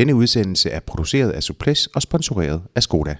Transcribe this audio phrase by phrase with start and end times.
[0.00, 3.16] Denne udsendelse er produceret af Suples og sponsoreret af Skoda.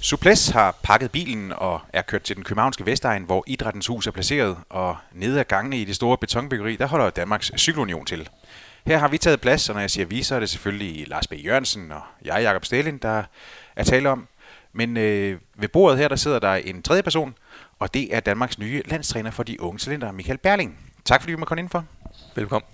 [0.00, 4.10] Suples har pakket bilen og er kørt til den københavnske Vestegn, hvor Idrættens Hus er
[4.10, 8.28] placeret, og nede ad gangene i det store betonbyggeri, der holder Danmarks Cykelunion til.
[8.86, 11.26] Her har vi taget plads, og når jeg siger vi, så er det selvfølgelig Lars
[11.26, 11.32] B.
[11.44, 13.22] Jørgensen og jeg, Jakob Stelin, der
[13.76, 14.28] er tale om.
[14.74, 17.34] Men øh, ved bordet her, der sidder der en tredje person,
[17.78, 20.78] og det er Danmarks nye landstræner for de unge talenter, Michael Berling.
[21.04, 21.84] Tak fordi du må komme ind for.
[22.34, 22.66] Velkommen.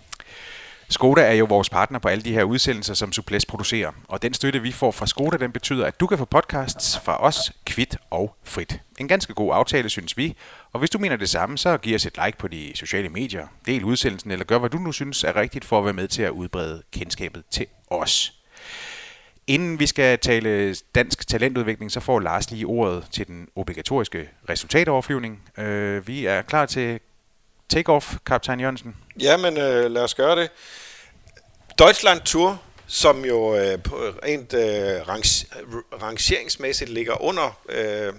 [0.89, 3.91] Skoda er jo vores partner på alle de her udsendelser, som Suples producerer.
[4.09, 7.23] Og den støtte, vi får fra Skoda, den betyder, at du kan få podcasts fra
[7.23, 8.81] os kvit og frit.
[8.99, 10.37] En ganske god aftale, synes vi.
[10.73, 13.47] Og hvis du mener det samme, så giv os et like på de sociale medier,
[13.67, 16.23] del udsendelsen, eller gør, hvad du nu synes er rigtigt for at være med til
[16.23, 18.40] at udbrede kendskabet til os.
[19.51, 25.51] Inden vi skal tale dansk talentudvikling, så får Lars lige ordet til den obligatoriske resultatoverflyvning.
[25.59, 27.01] Øh, vi er klar til
[27.75, 28.97] take-off, kaptajn Jørgensen.
[29.21, 30.51] Ja, men øh, lad os gøre det.
[31.79, 35.47] Deutschland Tour, som jo øh, på rent øh, range,
[36.03, 38.13] rangeringsmæssigt ligger under øh,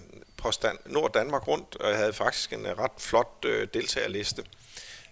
[0.85, 4.43] Nord-Danmark rundt, og havde faktisk en øh, ret flot øh, deltagerliste.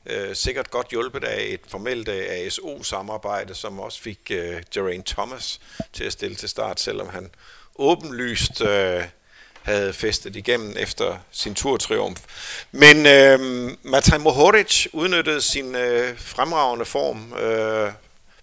[0.05, 5.59] Øh, sikkert godt hjulpet af et formelt øh, ASO-samarbejde, som også fik øh, Geraint Thomas
[5.93, 7.29] til at stille til start, selvom han
[7.75, 9.03] åbenlyst øh,
[9.61, 12.21] havde festet igennem efter sin turtriumf.
[12.71, 13.39] Men øh,
[13.83, 17.91] Matej Mohoric udnyttede sin øh, fremragende form øh,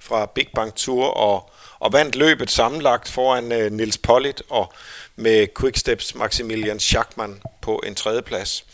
[0.06, 4.72] fra Big Bang Tour og, og vandt løbet sammenlagt foran øh, Nils Pollitt og
[5.16, 8.64] med Quicksteps Maximilian Schachmann på en tredjeplads.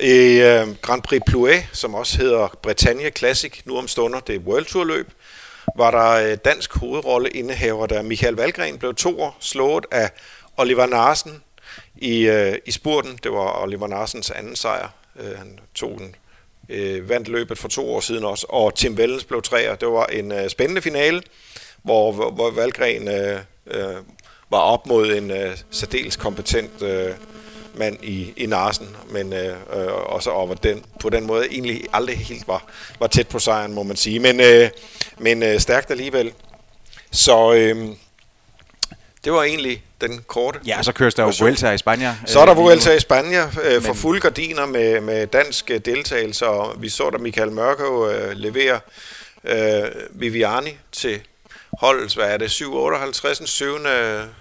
[0.00, 4.38] I øh, Grand Prix Plouet, som også hedder Bretagne Classic, nu om stunder, det er
[4.38, 5.10] World Tour løb,
[5.76, 10.10] var der øh, dansk hovedrolle indehaver, der Michael Valgren blev toer, slået af
[10.56, 11.42] Oliver Narsen
[11.94, 13.18] i, øh, i spurten.
[13.22, 14.88] Det var Oliver Narsens anden sejr.
[15.20, 16.14] Øh, han tog den,
[16.68, 19.74] øh, vandt løbet for to år siden også, og Tim Vellens blev træer.
[19.74, 21.22] Det var en øh, spændende finale,
[21.82, 23.96] hvor, hvor, hvor Valgren øh, øh,
[24.50, 27.10] var op mod en øh, særdeles kompetent øh,
[27.74, 31.84] mand i, i Narsen, men øh, øh, også og var den, på den måde egentlig
[31.92, 32.64] aldrig helt var,
[33.00, 34.20] var tæt på sejren, må man sige.
[34.20, 34.70] Men, øh,
[35.18, 36.32] men øh, stærkt alligevel.
[37.10, 37.88] Så øh,
[39.24, 40.58] det var egentlig den korte.
[40.66, 42.12] Ja, så køres der jo Vuelta i Spanien.
[42.26, 46.46] Så er der Vuelta i Spanien øh, for fulde gardiner med, med dansk øh, deltagelse,
[46.46, 48.80] og vi så der Michael Mørkøv øh, levere
[49.44, 51.20] øh, Viviani til
[51.80, 53.64] holdets, hvad er det, 7-58, 7.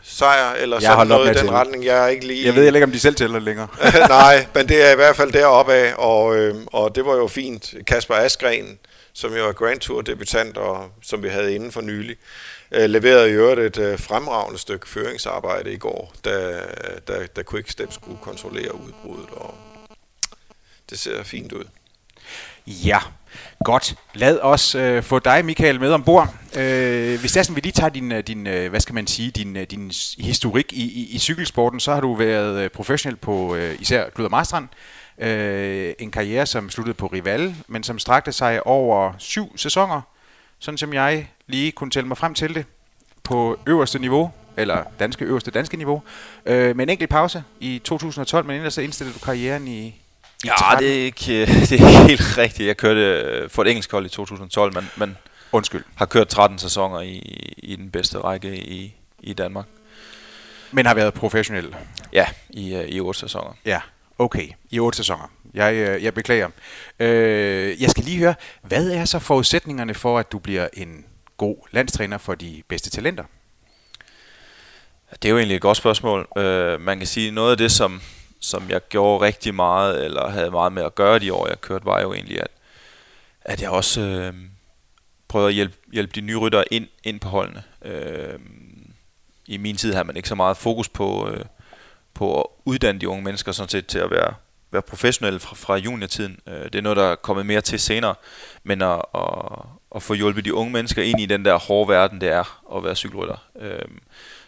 [0.04, 1.86] sejr, eller jeg sådan noget i den retning.
[1.86, 2.46] Jeg er ikke lige...
[2.46, 3.68] Jeg ved ikke, om de selv tæller længere.
[4.10, 7.28] Nej, men det er i hvert fald deroppe af, og, øh, og det var jo
[7.28, 7.74] fint.
[7.88, 8.80] Kasper Askren,
[9.14, 12.90] som jo er Grand Tour debutant, og som vi havde inden for nylig, øh, Øh,
[12.90, 16.62] leverede i øvrigt et øh, fremragende stykke føringsarbejde i går, da,
[17.08, 19.54] da, da Quickstep skulle kontrollere udbruddet, og
[20.90, 21.64] det ser fint ud.
[22.68, 23.00] Ja,
[23.66, 23.96] godt.
[24.14, 26.36] Lad os øh, få dig, Michael, med ombord.
[26.58, 29.32] Øh, hvis det er sådan, vi lige tager din, øh, din hvad skal man sige,
[29.32, 34.10] din, din historik i, i, i cykelsporten, så har du været professionel på øh, især
[34.10, 34.68] Gluder Marstrand.
[35.18, 40.02] Øh, en karriere, som sluttede på Rival, men som strakte sig over syv sæsoner,
[40.62, 42.66] sådan som jeg lige kunne tælle mig frem til det,
[43.24, 46.02] på øverste niveau, eller danske øverste danske niveau,
[46.46, 49.96] øh, med en enkelt pause i 2012, men ellers så indstillede du karrieren i,
[50.46, 50.84] Ja, 13.
[50.86, 52.68] det er, ikke, det er ikke helt rigtigt.
[52.68, 55.18] Jeg kørte øh, for et engelsk hold i 2012, men, men
[55.52, 55.84] Undskyld.
[55.96, 57.16] har kørt 13 sæsoner i,
[57.58, 59.66] i den bedste række i, i Danmark.
[60.72, 61.76] Men har været professionel?
[62.14, 63.54] Ja, i, øh, i 8 sæsoner.
[63.66, 63.80] Ja,
[64.20, 64.48] okay.
[64.70, 65.32] I 8 sæsoner.
[65.54, 66.50] Jeg, øh, jeg beklager.
[67.00, 71.06] Øh, jeg skal lige høre, hvad er så forudsætningerne for, at du bliver en
[71.38, 73.24] god landstræner for de bedste talenter?
[75.12, 76.28] Det er jo egentlig et godt spørgsmål.
[76.38, 78.02] Øh, man kan sige, noget af det, som,
[78.40, 81.86] som jeg gjorde rigtig meget, eller havde meget med at gøre de år, jeg kørte,
[81.86, 82.52] var jo egentlig, at,
[83.42, 84.34] at jeg også øh,
[85.28, 87.64] prøvede at hjælpe, hjælpe de nye ryttere ind, ind på holdene.
[87.82, 88.40] Øh,
[89.48, 91.46] I min tid havde man ikke så meget fokus på, øh,
[92.14, 94.34] på at uddanne de unge mennesker sådan set til at være
[94.72, 96.40] være professionel fra, fra juniortiden.
[96.48, 98.16] Øh, det er noget, der er kommet mere til senere.
[98.64, 99.66] Men at, at,
[99.96, 102.84] at få hjulpet de unge mennesker ind i den der hårde verden, det er at
[102.84, 103.48] være cykelrytter.
[103.60, 103.86] Øh,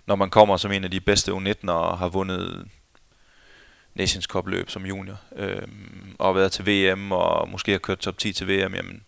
[0.05, 2.67] når man kommer som en af de bedste U19 og har vundet
[3.95, 5.61] Nations Cup løb som junior, øh,
[6.19, 9.03] og har været til VM og måske har kørt top 10 til VM, jamen,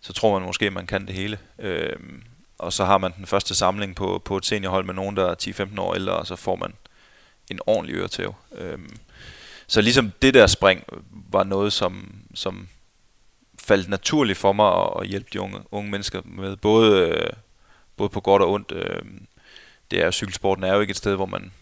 [0.00, 1.38] så tror man måske, at man kan det hele.
[1.58, 1.96] Øh,
[2.58, 5.34] og så har man den første samling på, på et seniorhold med nogen, der er
[5.74, 6.74] 10-15 år ældre, og så får man
[7.50, 8.34] en ordentlig øretæv.
[8.54, 8.78] Øh,
[9.66, 10.84] så ligesom det der spring
[11.30, 12.68] var noget, som, som
[13.58, 17.30] faldt naturligt for mig at, at hjælpe de unge, unge mennesker med, både, øh,
[17.96, 18.72] både på godt og ondt.
[18.72, 19.02] Øh,
[19.90, 21.52] det er cykelsporten er jo ikke et sted, hvor man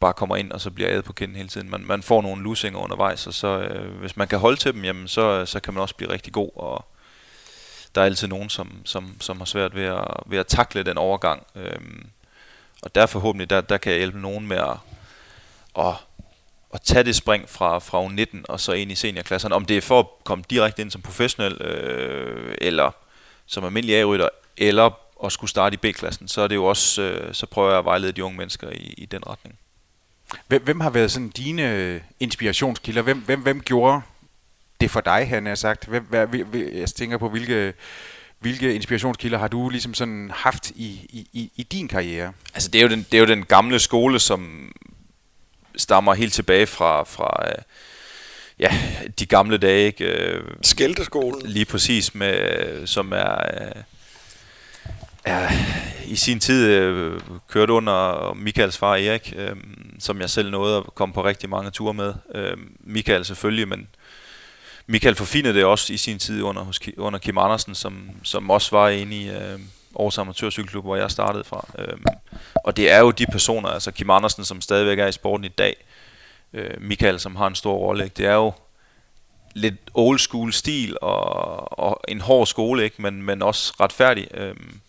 [0.00, 1.70] bare kommer ind, og så bliver ædet på kinden hele tiden.
[1.70, 4.84] Man, man får nogle lusinger undervejs, og så øh, hvis man kan holde til dem,
[4.84, 6.84] jamen, så, så kan man også blive rigtig god, og
[7.94, 10.98] der er altid nogen, som, som, som har svært ved at, ved at takle den
[10.98, 11.46] overgang.
[11.54, 12.06] Øhm,
[12.82, 14.76] og der forhåbentlig, der, der kan jeg hjælpe nogen med at,
[15.78, 15.94] at,
[16.74, 19.54] at tage det spring fra, fra U19 og så ind i seniorklasserne.
[19.54, 22.90] Om det er for at komme direkte ind som professionel, øh, eller
[23.46, 24.90] som almindelig A-rytter, eller
[25.24, 27.84] at skulle starte i B-klassen, så er det jo også, øh, så prøver jeg at
[27.84, 29.58] vejlede de unge mennesker i, i den retning.
[30.46, 33.02] Hvem, hvem har været sådan dine inspirationskilder?
[33.02, 34.00] Hvem, hvem, hvem gjorde
[34.80, 35.86] det for dig, han har sagt?
[35.86, 36.26] Hvem, hvad,
[36.72, 37.72] jeg tænker på, hvilke,
[38.38, 42.32] hvilke inspirationskilder har du ligesom sådan haft i, i, i, i din karriere?
[42.54, 44.72] Altså det er, jo den, det er jo den gamle skole, som
[45.76, 47.62] stammer helt tilbage fra, fra øh,
[48.58, 48.78] ja,
[49.18, 49.86] de gamle dage.
[49.86, 50.04] Ikke?
[50.04, 51.42] Øh, Skælteskolen.
[51.46, 53.34] Lige præcis, med, som er...
[53.34, 53.82] Øh,
[55.24, 55.48] er
[56.06, 59.56] i sin tid øh, kørt under Michaels far Erik, øh,
[59.98, 62.14] som jeg selv nåede at komme på rigtig mange ture med.
[62.34, 63.88] Øh, Michael selvfølgelig, men
[64.86, 68.76] Michael forfinede det også i sin tid under, hos, under Kim Andersen, som, som også
[68.76, 69.58] var inde i øh,
[69.96, 71.68] Aarhus Amatørcykelklub, hvor jeg startede fra.
[71.78, 72.04] Øhm,
[72.54, 75.48] og det er jo de personer, altså Kim Andersen, som stadigvæk er i sporten i
[75.48, 75.84] dag,
[76.52, 78.14] øh, Michael, som har en stor rolle, ikke?
[78.14, 78.52] det er jo
[79.54, 83.02] lidt old school stil og, og en hård skole, ikke?
[83.02, 84.28] Men, men også retfærdig.
[84.34, 84.80] øhm,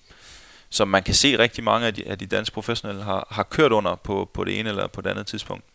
[0.70, 3.72] som man kan se rigtig mange af de, af de danske professionelle har, har kørt
[3.72, 5.66] under på, på det ene eller på det andet tidspunkt.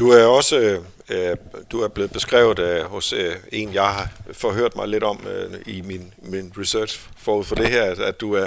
[0.00, 1.36] Du er også øh, øh,
[1.72, 5.60] du er blevet beskrevet øh, hos øh, en, jeg har forhørt mig lidt om øh,
[5.66, 8.46] i min, min research forud for det her, at, at du er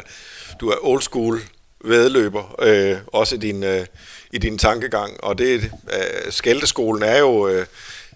[0.60, 1.42] du er old school
[1.84, 3.86] vedløber, øh, også i din, øh,
[4.32, 5.24] i din tankegang.
[5.24, 7.66] Og det øh, skældeskolen er jo, øh,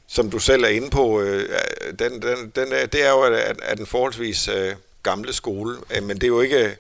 [0.08, 1.50] som du selv er inde på, øh,
[2.00, 6.04] den, den, den er, det er jo at, at den forholdsvis øh, gamle skole, øh,
[6.04, 6.78] men det er jo ikke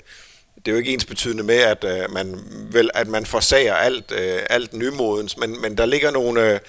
[0.67, 2.39] det er jo ikke ens betydende med, at øh, man
[2.71, 6.59] vel, at man forsager alt, øh, alt nymodens, men, men der ligger nogle, øh,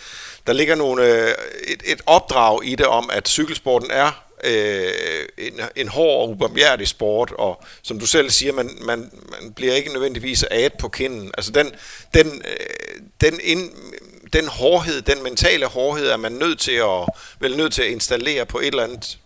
[0.47, 1.35] der ligger nogle, øh,
[1.67, 4.93] et, et opdrag i det om, at cykelsporten er øh,
[5.39, 9.75] en, en hård og ubarmhjertig sport, og som du selv siger, man, man, man bliver
[9.75, 11.31] ikke nødvendigvis ad på kinden.
[11.37, 11.71] Altså den,
[12.15, 13.71] den, øh, den, ind,
[14.33, 17.09] den hårdhed, den mentale hårdhed, er man nødt til at,
[17.41, 19.19] vel nødt til at installere på et eller andet,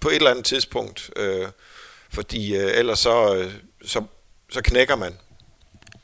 [0.00, 1.10] på et eller andet tidspunkt.
[1.16, 1.46] Øh,
[2.10, 3.52] fordi øh, ellers så, øh,
[3.84, 4.02] så,
[4.50, 5.14] så knækker man.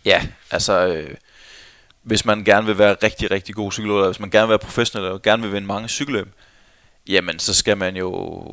[0.04, 1.14] Ja, altså øh,
[2.02, 5.10] hvis man gerne vil være rigtig, rigtig god cykelrytter, hvis man gerne vil være professionel
[5.10, 6.28] og gerne vil vinde mange cykelløb,
[7.06, 8.44] jamen så skal man jo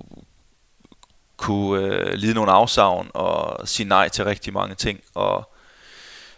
[1.38, 5.52] kunne øh, lide nogle afsavn og sige nej til rigtig mange ting og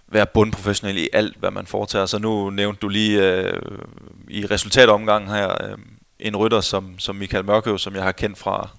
[0.08, 2.06] være bundprofessionel i alt, hvad man foretager.
[2.06, 3.62] Så nu nævnte du lige øh,
[4.30, 5.78] i resultatomgangen her øh,
[6.20, 8.70] en rytter som, som Michael Mørkøv, som jeg har kendt fra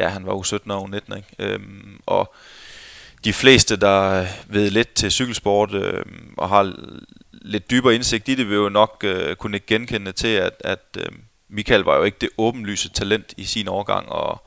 [0.00, 1.28] ja, han var jo 17 og 19, ikke?
[1.38, 2.34] Øhm, og
[3.24, 6.04] de fleste, der ved lidt til cykelsport øh,
[6.36, 6.74] og har
[7.32, 11.06] lidt dybere indsigt i det, vil jo nok øh, kunne genkende til, at, at øh,
[11.48, 14.42] Michael var jo ikke det åbenlyse talent i sin årgang, og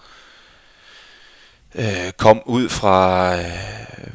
[1.76, 4.08] øh, kom ud fra øh,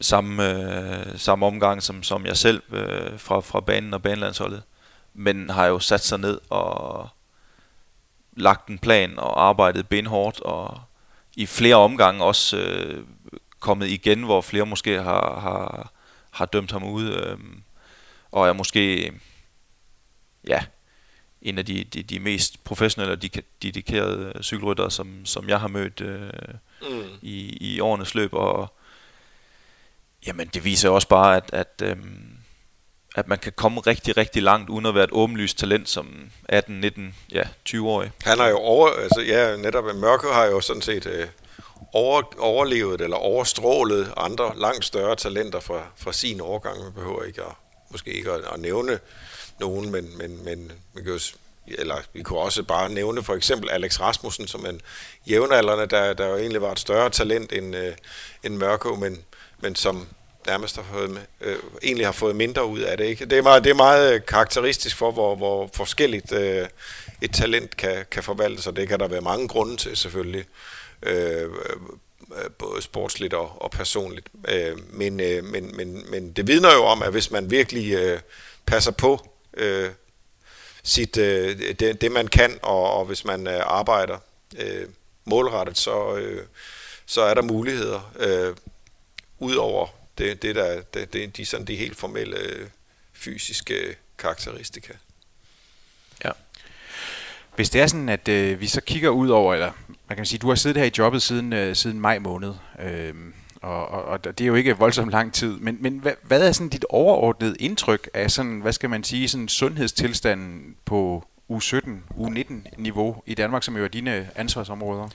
[0.00, 4.62] samme, øh, samme omgang som, som jeg selv øh, fra, fra banen og banelandsholdet,
[5.14, 7.08] men har jo sat sig ned og
[8.36, 10.80] lagt en plan og arbejdet benhårdt og
[11.36, 13.04] i flere omgange også øh,
[13.60, 15.92] kommet igen, hvor flere måske har, har,
[16.30, 17.38] har dømt ham ud øh,
[18.30, 19.12] og er måske
[20.48, 20.64] ja,
[21.42, 23.22] en af de, de, de mest professionelle og
[23.62, 26.30] dedikerede cykelryttere, som, som jeg har mødt øh,
[26.82, 27.04] mm.
[27.22, 28.34] i, i årenes løb.
[28.34, 28.72] Og
[30.26, 31.96] jamen, det viser også bare, at, at øh,
[33.16, 36.80] at man kan komme rigtig, rigtig langt, uden at være et åbenlyst talent som 18,
[36.80, 38.10] 19, ja, 20-årig.
[38.24, 41.26] Han har jo over, altså ja, netop Mørke har jo sådan set øh,
[41.92, 46.82] over, overlevet eller overstrålet andre langt større talenter fra, fra sin årgang.
[46.82, 47.52] Man behøver ikke at,
[47.90, 48.98] måske ikke at, at nævne
[49.60, 51.18] nogen, men, men, men man kan jo,
[51.66, 54.80] eller vi kunne også bare nævne for eksempel Alex Rasmussen som en
[55.26, 57.92] jævnaldrende, der, der jo egentlig var et større talent end, øh,
[58.42, 59.24] end Mørko, men,
[59.60, 60.06] men som
[60.46, 63.04] nærmest har fået, øh, egentlig har fået mindre ud af det.
[63.04, 63.24] Ikke?
[63.24, 66.66] Det, er meget, det er meget øh, karakteristisk for, hvor, hvor forskelligt øh,
[67.22, 70.44] et talent kan, kan forvaltes, og det kan der være mange grunde til selvfølgelig.
[71.02, 71.50] Øh, øh
[72.58, 74.28] både sportsligt og, og personligt.
[74.48, 78.20] Øh, men, øh, men, men, men det vidner jo om, at hvis man virkelig øh,
[78.66, 79.90] passer på øh,
[80.82, 84.18] sit, øh, det, det, man kan, og, og hvis man øh, arbejder
[84.58, 84.86] øh,
[85.24, 86.46] målrettet, så, øh,
[87.06, 88.54] så er der muligheder øh,
[89.38, 89.86] ud over
[90.18, 92.70] det, det, der, det, det, de, sådan de helt formelle
[93.12, 94.92] fysiske karakteristika.
[96.24, 96.30] Ja.
[97.56, 99.72] Hvis det er sådan, at øh, vi så kigger ud over, eller
[100.08, 103.14] man kan sige, du har siddet her i jobbet siden, øh, siden maj måned, øh,
[103.62, 105.58] og, og, og det er jo ikke voldsomt lang tid.
[105.58, 109.28] Men, men hvad, hvad er sådan dit overordnede indtryk af sådan, hvad skal man sige,
[109.28, 115.08] sådan sundhedstilstanden på U17, U19-niveau i Danmark, som jo er dine ansvarsområder?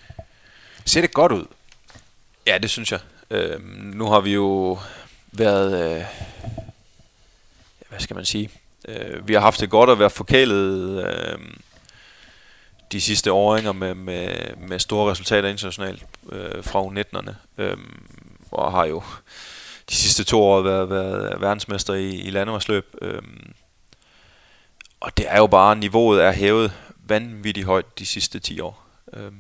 [0.86, 1.46] Ser det godt ud?
[2.48, 3.00] Ja, det synes jeg.
[3.32, 4.80] Øh, nu har vi jo
[5.32, 6.06] været, øh,
[7.90, 8.50] hvad skal man sige,
[8.88, 11.40] øh, vi har haft det godt at være forkælet øh,
[12.92, 17.34] de sidste åringer med, med, med store resultater internationalt øh, fra U19'erne.
[17.58, 17.78] Øh,
[18.52, 19.04] og har jo
[19.90, 22.96] de sidste to år været, været verdensmester i, i landevejsløb.
[23.02, 23.22] Øh,
[25.00, 26.74] og det er jo bare, niveauet er hævet
[27.08, 28.86] vanvittigt højt de sidste 10 år.
[29.14, 29.32] Øh,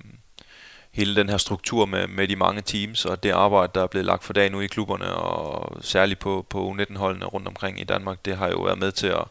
[0.92, 4.06] hele den her struktur med, med de mange teams og det arbejde, der er blevet
[4.06, 8.26] lagt for dag nu i klubberne og særligt på, på U19-holdene rundt omkring i Danmark,
[8.26, 9.26] det har jo været med til at,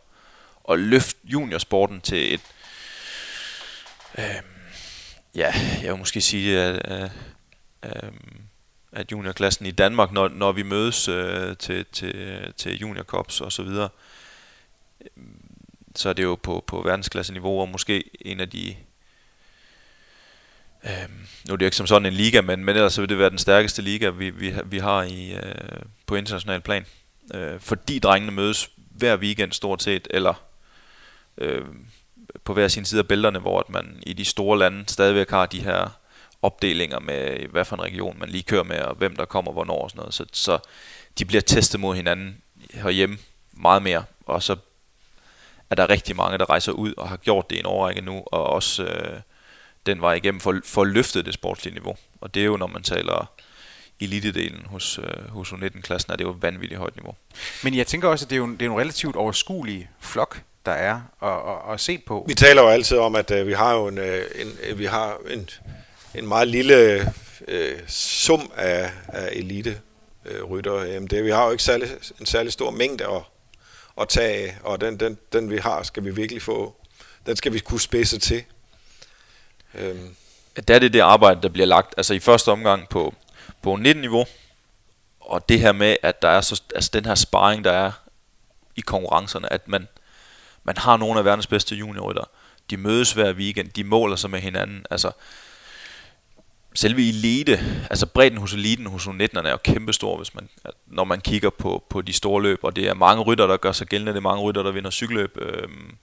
[0.71, 2.41] at løfte juniorsporten til et,
[4.19, 4.43] øh,
[5.35, 5.53] ja,
[5.83, 7.11] jeg vil måske sige, at,
[7.85, 8.13] øh,
[8.93, 13.53] at juniorklassen i Danmark, når, når vi mødes øh, til, til, til junior cups og
[13.53, 13.89] så videre,
[15.01, 15.37] øhm,
[15.97, 18.77] så er det jo på, på verdensklasseniveau og måske en af de
[20.85, 21.09] Øh,
[21.47, 23.19] nu er det jo ikke som sådan en liga, men, men ellers så vil det
[23.19, 26.87] være den stærkeste liga, vi, vi, vi har i, øh, på international plan.
[27.35, 30.35] Øh, fordi drengene mødes hver weekend stort set, eller
[31.39, 31.65] øh,
[32.45, 35.47] på hver sin side af bælterne, hvor at man i de store lande stadigvæk har
[35.47, 36.01] de her
[36.43, 39.83] opdelinger med, hvad for en region man lige kører med, og hvem der kommer hvornår
[39.83, 40.15] og sådan noget.
[40.15, 40.59] Så, så
[41.19, 42.43] de bliver testet mod hinanden
[42.75, 43.19] herhjemme
[43.53, 44.57] meget mere, og så
[45.71, 48.23] er der rigtig mange, der rejser ud og har gjort det i en årrække nu,
[48.27, 49.21] og også øh,
[49.87, 51.97] den vej igennem for, for at løfte det sportslige niveau.
[52.21, 53.33] Og det er jo, når man taler
[54.01, 57.15] elitedelen hos, øh, hos U19-klassen, er det jo et vanvittigt højt niveau.
[57.65, 60.73] Men jeg tænker også, at det er jo, det er en relativt overskuelig flok, der
[60.73, 62.25] er at, at, at se på.
[62.29, 64.85] Vi taler jo altid om, at øh, vi har jo en, øh, en, øh, vi
[64.85, 65.49] har en,
[66.15, 67.07] en meget lille
[67.49, 69.81] øh, sum af, af elite
[70.25, 70.83] øh, rytter.
[70.83, 71.89] Jamen det, vi har jo ikke særlig,
[72.21, 73.23] en særlig stor mængde at,
[74.01, 76.77] at tage af, og den, den, den vi har, skal vi virkelig få,
[77.27, 78.45] den skal vi kunne spidse til.
[79.75, 80.15] Øhm.
[80.69, 83.15] Der er det det arbejde, der bliver lagt, altså i første omgang på,
[83.63, 84.27] på 19-niveau,
[85.21, 87.93] og det her med, at der er så, altså den her sparring, der er
[88.77, 89.89] i konkurrencerne, at man,
[90.65, 92.25] man har nogle af verdens bedste juniorrytter.
[92.71, 94.85] De mødes hver weekend, de måler sig med hinanden.
[94.91, 95.13] Altså,
[96.75, 97.61] selve elite,
[97.91, 100.49] altså bredden hos eliten hos 19'erne er jo kæmpestor, hvis man,
[100.87, 103.73] når man kigger på, på de store løb, og det er mange rytter, der gør
[103.73, 105.39] sig gældende, det er mange rytter, der vinder cykelløb.
[105.41, 105.97] Øhm,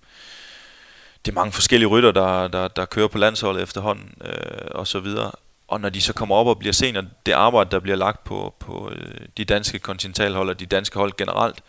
[1.25, 4.99] det er mange forskellige rytter, der, der, der kører på landsholdet efterhånden, øh, og så
[4.99, 5.31] videre.
[5.67, 8.55] Og når de så kommer op og bliver senior, det arbejde, der bliver lagt på,
[8.59, 11.63] på øh, de danske kontinentalhold og de danske hold generelt,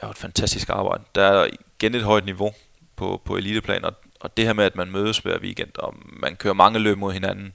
[0.00, 1.04] er jo et fantastisk arbejde.
[1.14, 2.52] Der er igen et højt niveau
[2.96, 6.36] på, på eliteplan, og, og det her med, at man mødes hver weekend, og man
[6.36, 7.52] kører mange løb mod hinanden,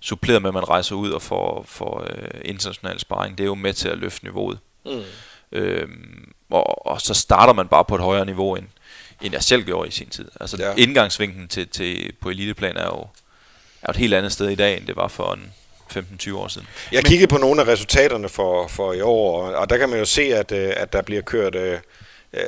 [0.00, 3.54] suppleret med, at man rejser ud og får, får øh, international sparring, det er jo
[3.54, 4.58] med til at løfte niveauet.
[4.84, 5.02] Mm.
[5.52, 8.66] Øhm, og, og så starter man bare på et højere niveau end,
[9.22, 10.28] end jeg selv gjorde i sin tid.
[10.40, 10.74] Altså ja.
[10.76, 13.06] indgangsvinklen til, til, på eliteplan er jo,
[13.82, 15.52] er et helt andet sted i dag, end det var for en
[15.92, 16.68] 15-20 år siden.
[16.92, 20.04] Jeg kiggede på nogle af resultaterne for, for i år, og der kan man jo
[20.04, 21.54] se, at, øh, at der bliver kørt...
[21.54, 21.78] Øh,
[22.32, 22.40] øh,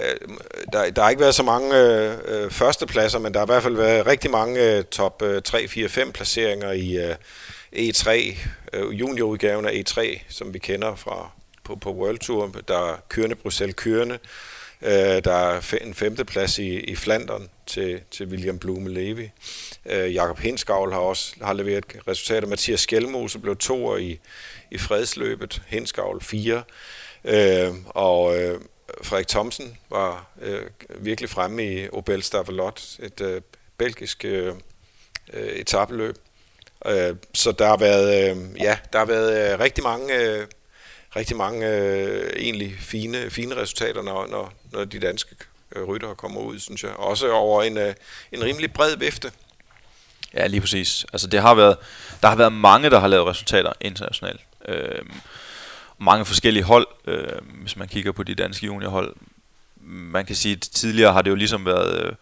[0.72, 3.76] der, der har ikke været så mange øh, førstepladser, men der har i hvert fald
[3.76, 7.14] været rigtig mange top 3, 4, 5 placeringer i øh,
[7.76, 8.36] E3,
[8.72, 11.30] øh, juniorudgaven af E3, som vi kender fra
[11.64, 12.50] på, på World Tour.
[12.68, 14.18] Der er kørende Bruxelles kørende,
[14.82, 19.30] Øh, der er en femteplads i, i Flandern til, til William Blume Levi.
[19.86, 22.48] Øh, Jakob Hinskavl har også har leveret resultater.
[22.48, 24.20] Mathias Skjelmose blev toer i,
[24.70, 25.62] i fredsløbet.
[25.66, 26.62] Hinskavl fire.
[27.24, 28.60] Øh, og øh,
[29.02, 30.62] Frederik Thomsen var øh,
[30.98, 33.42] virkelig fremme i Obel Stavelot, et øh,
[33.78, 34.54] belgisk øh,
[35.32, 36.16] øh etabeløb.
[36.86, 40.46] Øh, så der har været, øh, ja, der har været øh, rigtig mange øh,
[41.16, 45.36] rigtig mange øh, egentlig fine, fine resultater, når, når, når de danske
[45.76, 46.90] øh, ryttere kommer ud, synes jeg.
[46.90, 47.94] Også over en, øh,
[48.32, 49.32] en rimelig bred vifte.
[50.34, 51.06] Ja, lige præcis.
[51.12, 51.76] Altså det har været,
[52.22, 54.40] der har været mange, der har lavet resultater internationalt.
[54.68, 55.02] Øh,
[55.98, 59.14] mange forskellige hold, øh, hvis man kigger på de danske juniorhold.
[59.80, 62.12] Man kan sige, at tidligere har det jo ligesom været øh,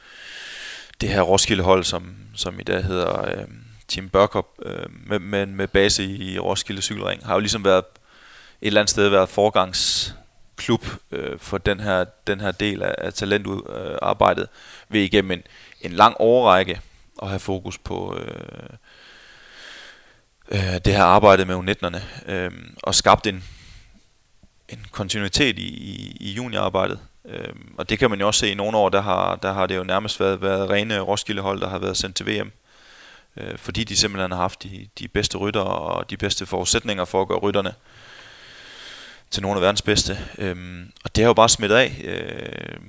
[1.00, 3.44] det her Roskilde-hold, som, som i dag hedder øh,
[3.88, 7.84] Team Børkop, øh, med, med, med base i Roskilde Cykelring, har jo ligesom været
[8.60, 9.28] et eller andet sted været
[10.56, 15.42] klub øh, for den her, den her del af, af talentarbejdet øh, ved igennem en,
[15.80, 16.80] en lang årrække
[17.22, 18.68] at have fokus på øh,
[20.48, 22.50] øh, det her arbejde med U19'erne øh,
[22.82, 23.44] og skabt en,
[24.68, 26.98] en kontinuitet i, i, i juniorarbejdet.
[27.24, 29.66] Øh, og det kan man jo også se i nogle år, der har, der har
[29.66, 32.52] det jo nærmest været, været rene Roskilde-hold, der har været sendt til VM.
[33.36, 37.22] Øh, fordi de simpelthen har haft de, de bedste rytter og de bedste forudsætninger for
[37.22, 37.74] at gøre rytterne
[39.30, 40.18] til nogle af verdens bedste.
[40.38, 42.00] Øhm, og det har jo bare smittet af.
[42.04, 42.80] Øh,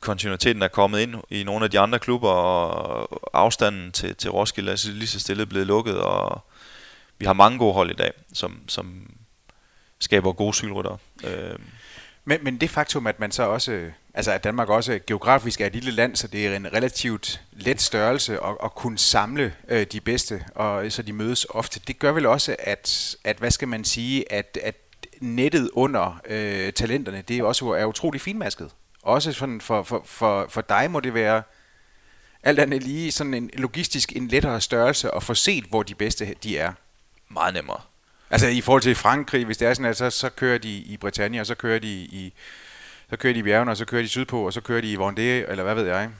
[0.00, 4.72] kontinuiteten er kommet ind i nogle af de andre klubber, og afstanden til, til Roskilde
[4.72, 6.44] er lige så stille blevet lukket, og
[7.18, 9.14] vi har mange gode hold i dag, som, som
[9.98, 10.96] skaber gode cykelrytter.
[11.24, 11.58] Øh.
[12.24, 15.72] Men, men det faktum, at man så også, altså at Danmark også geografisk er et
[15.72, 20.00] lille land, så det er en relativt let størrelse at, at kunne samle øh, de
[20.00, 23.84] bedste, og så de mødes ofte, det gør vel også, at, at hvad skal man
[23.84, 24.74] sige, at, at
[25.22, 28.70] nettet under øh, talenterne, det er også er utrolig finmasket.
[29.02, 31.42] Også sådan for, for, for, for dig må det være
[32.42, 36.34] alt andet lige sådan en logistisk en lettere størrelse at få set, hvor de bedste
[36.42, 36.72] de er.
[37.28, 37.80] Meget nemmere.
[38.30, 40.96] Altså i forhold til Frankrig, hvis det er sådan, at så, så kører de i
[40.96, 42.32] Britannia, og så kører de i,
[43.10, 44.96] så kører de i bjergene, og så kører de sydpå, og så kører de i
[44.96, 46.10] Vendée, eller hvad ved jeg.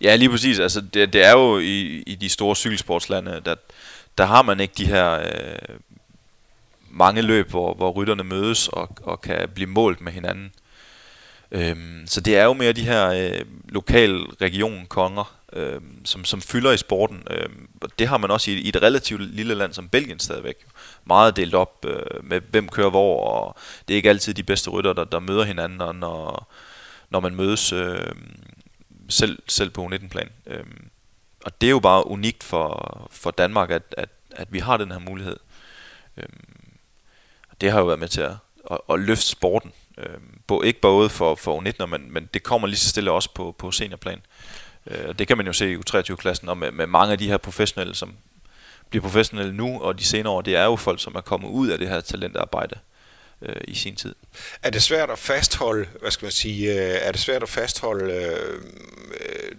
[0.00, 0.58] Ja, lige præcis.
[0.58, 3.54] Altså, det, det er jo i, i de store cykelsportslande, der,
[4.18, 5.76] der har man ikke de her øh,
[6.90, 10.52] mange løb, hvor, hvor rytterne mødes og, og kan blive målt med hinanden.
[11.52, 16.40] Øhm, så det er jo mere de her øh, lokal region konger, øh, som, som
[16.40, 17.22] fylder i sporten.
[17.30, 17.48] Øh,
[17.80, 20.66] og det har man også i, i et relativt lille land som Belgien stadigvæk.
[21.04, 23.56] Meget delt op øh, med hvem kører hvor, og
[23.88, 26.52] det er ikke altid de bedste rytter, der, der møder hinanden, når,
[27.10, 28.12] når man mødes øh,
[29.08, 30.28] selv, selv på U19-plan.
[30.46, 30.64] Øh,
[31.44, 34.92] og det er jo bare unikt for, for Danmark, at, at, at vi har den
[34.92, 35.36] her mulighed.
[36.16, 36.28] Øh,
[37.60, 38.32] det har jo været med til at,
[38.70, 39.72] at, at løfte sporten.
[39.98, 43.54] Øh, ikke både for, for U19, men, men det kommer lige så stille også på,
[43.58, 44.20] på seniorplan.
[44.86, 47.36] Øh, det kan man jo se i U23-klassen, og med, med mange af de her
[47.36, 48.14] professionelle, som
[48.90, 51.68] bliver professionelle nu og de senere år, det er jo folk, som er kommet ud
[51.68, 52.78] af det her talentarbejde
[53.42, 54.14] øh, i sin tid.
[54.62, 58.12] Er det svært at fastholde, hvad skal man sige, øh, er det svært at fastholde
[58.14, 58.62] øh,
[59.20, 59.52] øh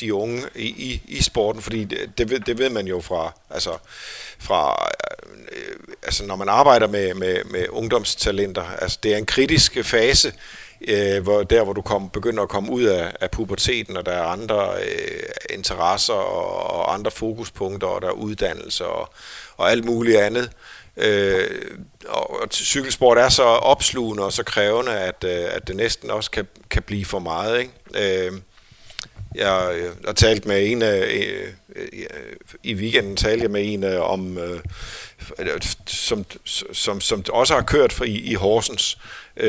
[0.00, 3.32] de unge i, i, i sporten, fordi det, det, ved, det ved man jo fra,
[3.50, 3.78] altså,
[4.38, 4.88] fra
[5.52, 10.32] øh, altså når man arbejder med, med, med ungdomstalenter, altså det er en kritisk fase,
[10.88, 14.12] øh, hvor, der hvor du kom, begynder at komme ud af, af puberteten, og der
[14.12, 19.12] er andre øh, interesser og, og andre fokuspunkter, og der er uddannelse og,
[19.56, 20.50] og alt muligt andet.
[20.96, 26.10] Øh, og, og cykelsport er så opslugende og så krævende, at, øh, at det næsten
[26.10, 27.60] også kan, kan blive for meget.
[27.60, 28.26] Ikke?
[28.26, 28.32] Øh,
[29.34, 32.06] jeg øh, jeg talt med en af, øh, øh
[32.62, 34.60] i weekenden talte jeg med en af, om, øh,
[35.86, 36.24] som,
[36.72, 38.98] som, som også har kørt for, i, i Horsens,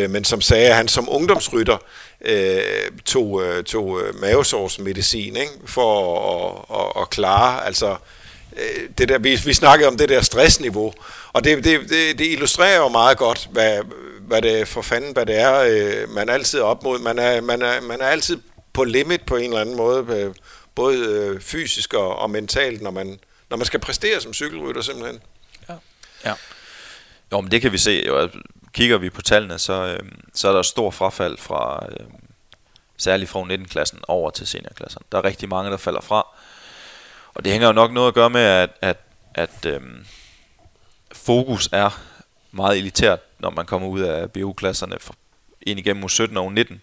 [0.09, 1.77] men som sagde, at han som ungdomsrytter
[3.05, 5.51] tog, tog mavesårsmedicin ikke?
[5.65, 7.95] for at, at, at klare, altså
[8.97, 10.93] det der, vi, vi snakkede om det der stressniveau,
[11.33, 13.79] og det, det, det, det illustrerer jo meget godt, hvad,
[14.27, 16.99] hvad det for fanden, hvad det er, man altid er op mod.
[16.99, 18.37] Man er, man er, man er altid
[18.77, 20.35] på limit på en eller anden måde, øh,
[20.75, 25.21] både øh, fysisk og, og mentalt, når man, når man skal præstere som cykelrytter simpelthen.
[25.69, 25.75] Ja.
[26.25, 26.33] ja.
[27.31, 28.03] Jo, men det kan vi se.
[28.07, 28.29] Jo,
[28.73, 29.99] kigger vi på tallene, så, øh,
[30.33, 32.05] så er der stor frafald fra, øh,
[32.97, 35.01] særligt fra 19-klassen over til seniorklassen.
[35.11, 36.27] Der er rigtig mange, der falder fra.
[37.33, 38.97] Og det hænger jo nok noget at gøre med, at, at,
[39.35, 39.81] at øh,
[41.11, 42.01] fokus er
[42.51, 44.97] meget elitært, når man kommer ud af BU-klasserne
[45.61, 46.77] ind igennem U17 og U19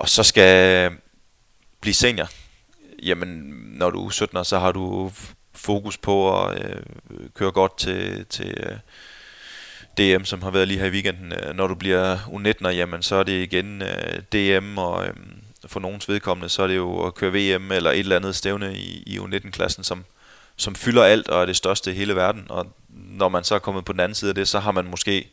[0.00, 0.98] og så skal øh,
[1.80, 2.28] blive senior,
[3.02, 3.28] jamen
[3.78, 5.12] når du er 17 så har du
[5.54, 6.82] fokus på at øh,
[7.34, 8.76] køre godt til, til øh,
[9.98, 11.32] DM, som har været lige her i weekenden.
[11.32, 15.14] Øh, når du bliver U19'er, jamen så er det igen øh, DM, og øh,
[15.66, 18.74] for nogens vedkommende, så er det jo at køre VM eller et eller andet stævne
[18.74, 20.04] i, i U19-klassen, som,
[20.56, 22.46] som fylder alt og er det største i hele verden.
[22.48, 24.84] Og når man så er kommet på den anden side af det, så har man
[24.84, 25.30] måske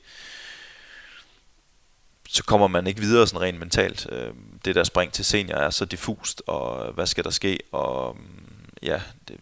[2.28, 4.08] så kommer man ikke videre sådan rent mentalt.
[4.12, 4.34] Øh,
[4.66, 8.70] det der spring til senior er så diffust, og hvad skal der ske, og mm,
[8.82, 9.40] ja, det,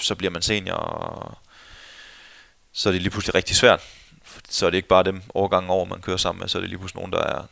[0.00, 1.38] så bliver man senior, og
[2.72, 3.80] så er det lige pludselig rigtig svært.
[4.48, 6.68] Så er det ikke bare dem årgangen over, man kører sammen med, så er det
[6.68, 7.46] lige pludselig nogen, der er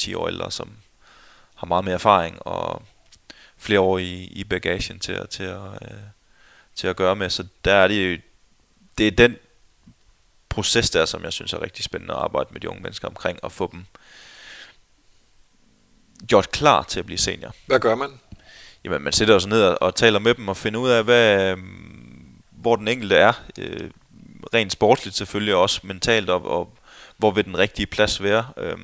[0.00, 0.70] 5-10 år ældre, som
[1.54, 2.82] har meget mere erfaring, og
[3.56, 5.98] flere år i, i bagagen til, til, at, øh,
[6.74, 7.30] til at gøre med.
[7.30, 8.20] Så der er det,
[8.98, 9.36] det er den
[10.58, 13.38] proces der, som jeg synes er rigtig spændende at arbejde med de unge mennesker omkring,
[13.44, 13.86] og få dem
[16.26, 17.54] gjort klar til at blive senior.
[17.66, 18.10] Hvad gør man?
[18.84, 21.56] Jamen, man sætter sig ned og taler med dem og finder ud af, hvad,
[22.50, 23.32] hvor den enkelte er.
[23.58, 23.90] Øh,
[24.54, 26.72] rent sportsligt selvfølgelig, også mentalt, og, og
[27.16, 28.46] hvor vil den rigtige plads være.
[28.56, 28.78] Øh,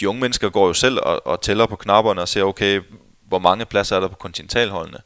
[0.00, 2.80] de unge mennesker går jo selv og, og tæller på knapperne og ser, okay,
[3.28, 4.98] hvor mange pladser er der på kontinentalholdene.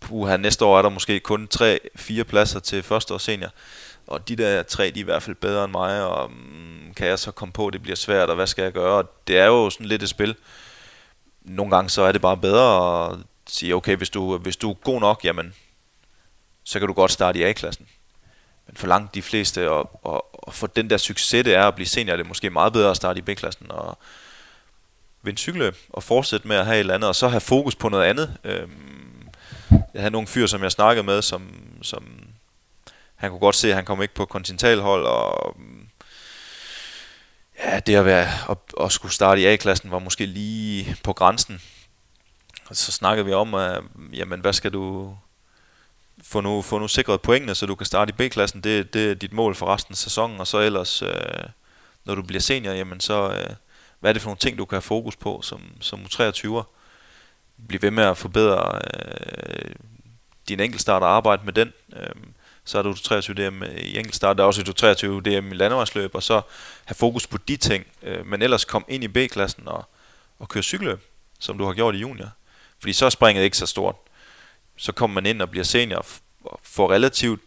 [0.00, 3.50] Puha, næste år er der måske kun 3-4 pladser til første år senior
[4.10, 7.06] og de der tre, de er i hvert fald bedre end mig, og mm, kan
[7.06, 8.94] jeg så komme på, det bliver svært, og hvad skal jeg gøre?
[8.94, 10.36] Og det er jo sådan lidt et spil.
[11.42, 13.18] Nogle gange så er det bare bedre at
[13.48, 15.54] sige, okay, hvis du, hvis du er god nok, jamen,
[16.64, 17.86] så kan du godt starte i A-klassen.
[18.66, 21.74] men for langt de fleste, og, og, og for den der succes, det er at
[21.74, 23.98] blive senior, det er måske meget bedre at starte i B-klassen og
[25.22, 27.88] vinde cykelløb og fortsætte med at have et eller andet, og så have fokus på
[27.88, 28.36] noget andet.
[28.44, 29.28] Øhm,
[29.70, 32.29] jeg havde nogle fyre, som jeg snakkede med, som, som
[33.20, 35.88] han kunne godt se, at han kom ikke på kontinentalhold, og mm,
[37.58, 41.62] ja, det at, være, at, at skulle starte i A-klassen var måske lige på grænsen.
[42.68, 45.16] Og så snakkede vi om, at jamen, hvad skal du
[46.22, 48.60] få nu, få nu sikret pointene, så du kan starte i B-klassen.
[48.60, 51.44] Det, det er dit mål for resten af sæsonen, og så ellers, øh,
[52.04, 53.54] når du bliver senior, jamen så, øh,
[54.00, 56.62] hvad er det for nogle ting, du kan have fokus på som, som U23'er?
[57.68, 59.74] Bliv ved med at forbedre øh,
[60.48, 61.72] din enkeltstart og arbejde med den.
[61.96, 62.14] Øh,
[62.70, 66.14] så er du 23 DM i enkeltstart, der er også du 23 DM i landevejsløb,
[66.14, 66.40] og så
[66.84, 69.84] have fokus på de ting, øh, men ellers kom ind i B-klassen og,
[70.38, 71.00] og køre cykelløb,
[71.38, 72.28] som du har gjort i junior.
[72.78, 73.96] Fordi så er springet ikke så stort.
[74.76, 76.06] Så kommer man ind og bliver senior
[76.44, 77.40] og får relativt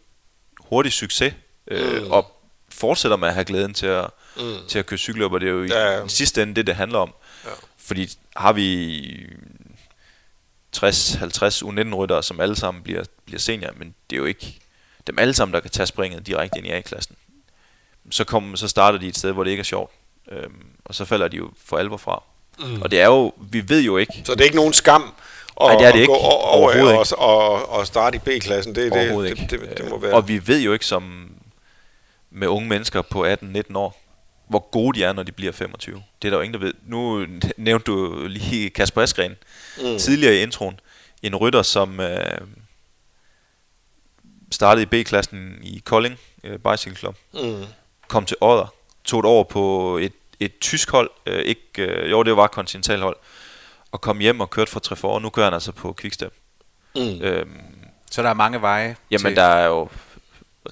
[0.59, 1.33] hurtig succes,
[1.67, 2.11] øh, mm.
[2.11, 2.31] og
[2.69, 4.57] fortsætter med at have glæden til at, mm.
[4.67, 6.05] til at køre cykelløb, og det er jo ja, ja.
[6.05, 7.13] i sidste ende det, det handler om.
[7.45, 7.49] Ja.
[7.77, 8.99] Fordi har vi
[10.77, 10.81] 60-50
[11.63, 14.59] U19-ryttere, som alle sammen bliver, bliver senior, men det er jo ikke
[15.07, 17.15] dem alle sammen, der kan tage springet direkte ind i A-klassen.
[18.09, 19.91] Så, kom, så starter de et sted, hvor det ikke er sjovt.
[20.31, 22.23] Øhm, og så falder de jo for alvor fra.
[22.59, 22.81] Mm.
[22.81, 24.21] Og det er jo, vi ved jo ikke.
[24.25, 25.13] Så det er ikke nogen skam
[25.55, 26.13] og, Nej, det er det at ikke.
[26.13, 28.75] gå over og, og, og starte i B-klassen.
[28.75, 30.13] Det, det, det, det, det, det må være.
[30.13, 31.29] Og vi ved jo ikke som
[32.31, 33.37] med unge mennesker på 18-19
[33.75, 33.99] år,
[34.47, 36.03] hvor gode de er, når de bliver 25.
[36.21, 36.73] Det er der jo ingen, der ved.
[36.87, 37.25] Nu
[37.57, 39.35] nævnte du lige Kasper Askren
[39.77, 39.97] mm.
[39.97, 40.79] tidligere i introen.
[41.23, 42.37] En rytter, som øh,
[44.53, 47.15] startede i B-klassen i Kolding øh, Bicycle Club.
[47.33, 47.65] Mm.
[48.07, 48.73] Kom til Odder.
[49.03, 51.09] Tog et år på et, et tysk hold.
[51.25, 53.15] Øh, ikke, øh, jo, det var kontinentalhold.
[53.91, 55.19] Og kom hjem og kørte for Trefor.
[55.19, 56.33] Nu kører han altså på Quickstep.
[56.95, 57.21] Mm.
[57.21, 57.61] Øhm,
[58.11, 58.95] så der er mange veje?
[59.11, 59.35] Jamen, til...
[59.35, 59.89] der er jo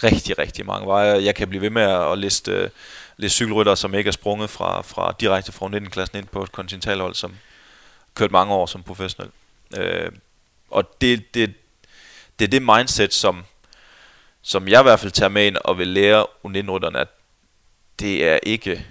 [0.04, 1.24] rigtig, rigtig mange veje.
[1.24, 2.70] Jeg kan blive ved med at liste, uh,
[3.18, 7.16] liste cykelrytter, som ikke er sprunget fra, fra direkte fra 19-klassen ind på et kontinentalhold,
[7.16, 7.36] som
[8.16, 9.32] kørt mange år som professionel.
[9.78, 10.14] Uh,
[10.70, 11.54] og det, det,
[12.40, 13.44] det er det mindset, som,
[14.42, 17.08] som jeg i hvert fald tager med ind og vil lære U19-rytterne, at
[18.00, 18.86] det er ikke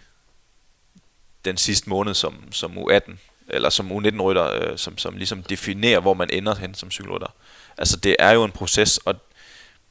[1.45, 3.13] den sidste måned som, som U18,
[3.49, 7.35] eller som U19-rytter, øh, som, som ligesom definerer, hvor man ender hen som cykelrytter.
[7.79, 9.15] Altså det er jo en proces, og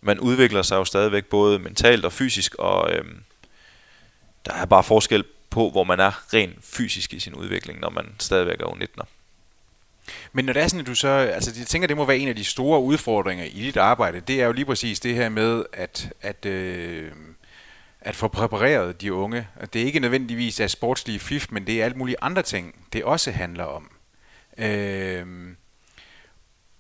[0.02, 3.06] man udvikler sig jo stadigvæk både mentalt og fysisk, og øh,
[4.45, 8.15] der er bare forskel på, hvor man er rent fysisk i sin udvikling, når man
[8.19, 9.06] stadigvæk er U19'er.
[10.34, 12.28] Men når det er sådan, at du så, altså jeg tænker, det må være en
[12.28, 15.63] af de store udfordringer i dit arbejde, det er jo lige præcis det her med,
[15.74, 17.12] at, at, øh,
[18.02, 19.48] at få præpareret de unge.
[19.74, 23.04] Det er ikke nødvendigvis af sportslige fif, men det er alt mulige andre ting, det
[23.04, 23.91] også handler om.
[24.58, 25.26] Øh,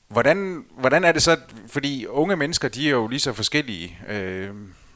[0.07, 1.37] hvordan, hvordan er det så,
[1.67, 4.49] fordi unge mennesker, de er jo lige så forskellige øh,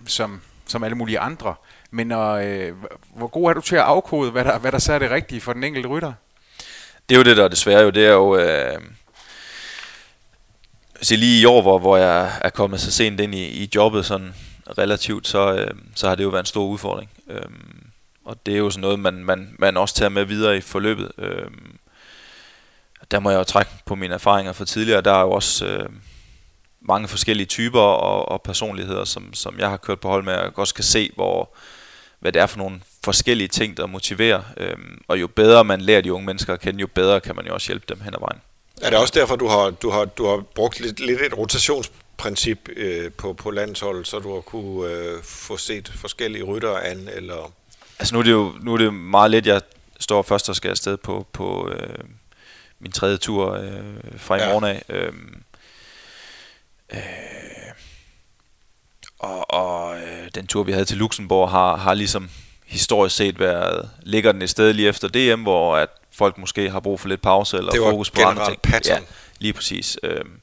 [0.06, 1.56] som, som alle mulige andre,
[1.92, 2.76] men øh,
[3.16, 5.42] hvor god er du til at afkode, hvad der, hvad der så er det rigtige
[5.42, 6.14] for den enkelte rytter?
[7.10, 8.38] Det er jo det, der desværre jo, det er jo...
[8.38, 8.82] Øh,
[11.02, 14.06] så lige i år, hvor, hvor jeg er kommet så sent ind i, i jobbet
[14.06, 14.34] sådan
[14.78, 17.10] relativt, så, øh, så har det jo været en stor udfordring.
[17.30, 17.42] Øh,
[18.26, 21.12] og det er jo sådan noget, man, man, man også tager med videre i forløbet.
[21.18, 21.48] Øh,
[23.12, 25.02] der må jeg jo trække på mine erfaringer fra tidligere.
[25.02, 25.90] Der er jo også øh,
[26.82, 30.54] mange forskellige typer og, og personligheder, som, som jeg har kørt på hold med, og
[30.56, 31.56] også kan se, hvor,
[32.24, 34.42] hvad det er for nogle forskellige ting, der motiverer.
[34.58, 37.46] Øhm, og jo bedre man lærer de unge mennesker at kende, jo bedre kan man
[37.46, 38.42] jo også hjælpe dem hen ad vejen.
[38.82, 42.70] Er det også derfor, du har, du har, du har brugt lidt, lidt et rotationsprincip
[42.76, 47.10] øh, på, på landsholdet, så du har kunne øh, få set forskellige ryttere an?
[47.14, 47.54] Eller?
[48.00, 49.62] Altså nu er, det jo nu er det meget lidt, jeg
[50.00, 52.04] står først og skal afsted på, på øh,
[52.80, 53.70] min tredje tur øh,
[54.18, 54.50] fra i ja.
[54.50, 54.84] morgen af.
[54.90, 55.14] Øh,
[56.94, 57.00] øh,
[59.24, 62.30] og, og øh, den tur, vi havde til Luxembourg, har, har ligesom
[62.66, 66.80] historisk set været, ligger den et sted lige efter DM, hvor at folk måske har
[66.80, 68.62] brug for lidt pause eller fokus på andre ting.
[68.62, 69.00] Pattern.
[69.00, 69.06] Ja,
[69.40, 69.98] lige præcis.
[70.04, 70.40] Øhm,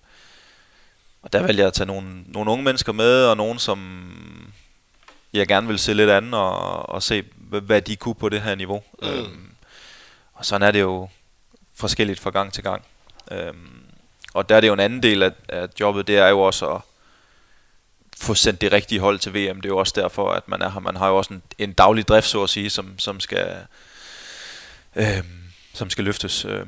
[1.23, 3.79] og der valgte jeg at tage nogle, nogle unge mennesker med, og nogen, som
[5.33, 8.55] jeg gerne vil se lidt andet, og, og se, hvad de kunne på det her
[8.55, 8.83] niveau.
[9.03, 9.09] Mm.
[9.09, 9.51] Øhm,
[10.35, 11.09] og sådan er det jo
[11.75, 12.83] forskelligt fra gang til gang.
[13.31, 13.83] Øhm,
[14.35, 16.67] og der er det jo en anden del af, af jobbet, det er jo også
[16.67, 16.81] at
[18.21, 19.61] få sendt det rigtige hold til VM.
[19.61, 20.81] Det er jo også derfor, at man er her.
[20.81, 23.57] Man har jo også en, en daglig drift, så at sige, som, som skal
[24.97, 25.25] øh,
[25.73, 26.67] som skal løftes, øh,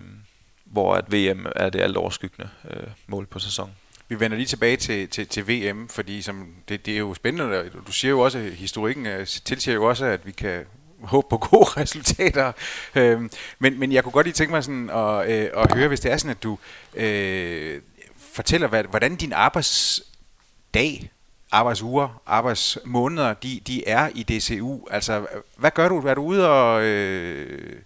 [0.65, 3.75] hvor at VM er det alt overskyggende øh, mål på sæsonen.
[4.09, 7.71] Vi vender lige tilbage til, til, til VM, fordi som, det, det er jo spændende.
[7.87, 10.65] Du siger jo også, at historikken tilsiger jo også, at vi kan
[11.03, 12.53] håbe på gode resultater.
[12.95, 16.01] Øhm, men, men jeg kunne godt lige tænke mig sådan at, øh, at høre, hvis
[16.01, 16.59] det er sådan, at du
[16.95, 17.83] øh,
[18.17, 21.11] fortæller, hvad, hvordan din arbejdsdag
[21.53, 24.87] arbejdsuger, arbejdsmåneder, de, de er i DCU.
[24.91, 25.99] Altså, hvad gør du?
[25.99, 27.83] Er du ude og, øh,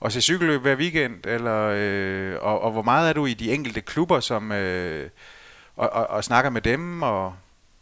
[0.00, 1.26] og se cykelløb hver weekend?
[1.26, 5.10] Eller, øh, og, og hvor meget er du i de enkelte klubber, som, øh,
[5.76, 7.02] og, og, og snakker med dem?
[7.02, 7.34] Og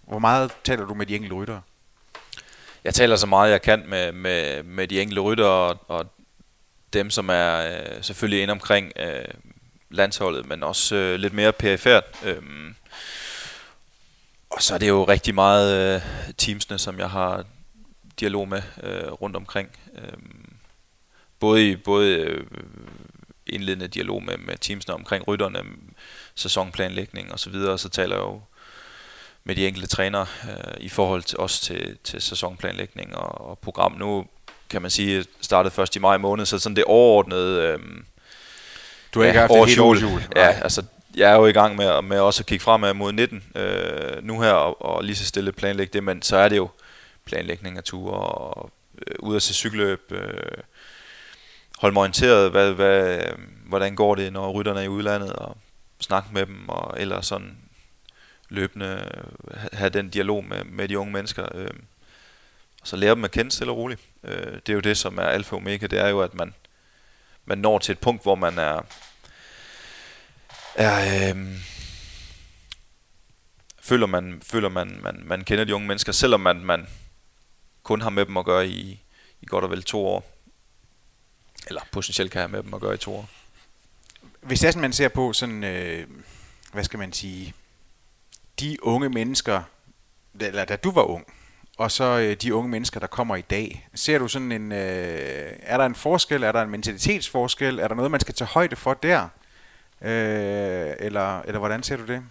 [0.02, 1.60] hvor meget taler du med de enkelte ryttere?
[2.84, 6.06] Jeg taler så meget jeg kan med, med, med de enkelte ryttere og, og
[6.92, 9.24] dem, som er øh, selvfølgelig inde omkring øh,
[9.90, 12.04] landsholdet, men også øh, lidt mere perifært.
[12.24, 12.42] Øh,
[14.56, 16.02] og så er det jo rigtig meget øh,
[16.38, 17.44] teamsene, som jeg har
[18.20, 19.68] dialog med øh, rundt omkring.
[19.94, 20.12] Øh,
[21.40, 22.46] både i både øh,
[23.46, 25.58] indledende dialog med, med teamsene omkring rytterne,
[26.34, 28.40] sæsonplanlægning og så videre, og så taler jeg jo
[29.44, 33.92] med de enkelte trænere øh, i forhold til også til, til sæsonplanlægning og, og program.
[33.92, 34.26] Nu
[34.70, 37.62] kan man sige, startede først i maj måned, så sådan det overordnede...
[37.62, 37.78] Øh,
[39.14, 40.22] du har ikke ja, haft et helt jul.
[40.36, 40.82] Ja, altså
[41.16, 44.40] jeg er jo i gang med, med også at kigge fremad mod 19 øh, nu
[44.40, 46.68] her, og, og lige så stille planlægge det, men så er det jo
[47.24, 48.70] planlægning af ture, og
[49.06, 50.62] øh, ud at se cykelløb, øh,
[51.78, 55.56] holde mig orienteret, hvad, hvad, øh, hvordan går det, når rytterne er i udlandet, og
[56.00, 57.58] snakke med dem, og eller sådan
[58.48, 61.48] løbende øh, have den dialog med, med de unge mennesker.
[61.54, 61.70] Øh,
[62.80, 64.00] og så lære dem at kende stille og roligt.
[64.24, 66.54] Øh, det er jo det, som er alfa og omega, det er jo, at man,
[67.44, 68.86] man når til et punkt, hvor man er,
[70.76, 71.46] er øh,
[73.80, 76.86] føler man, føler man, man, man kender de unge mennesker, selvom man, man
[77.82, 79.02] kun har med dem at gøre i,
[79.40, 80.32] i godt og vel to år.
[81.66, 83.28] Eller potentielt kan have med dem at gøre i to år.
[84.40, 86.06] Hvis det er sådan, man ser på sådan, øh,
[86.72, 87.54] hvad skal man sige,
[88.60, 89.62] de unge mennesker,
[90.40, 91.26] eller da du var ung,
[91.78, 93.88] og så øh, de unge mennesker, der kommer i dag.
[93.94, 97.94] Ser du sådan en, øh, er der en forskel, er der en mentalitetsforskel, er der
[97.94, 99.28] noget, man skal tage højde for der?
[100.02, 102.22] Øh, eller, eller hvordan ser du det?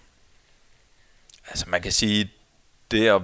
[1.48, 2.32] Altså man kan sige,
[2.92, 3.22] det at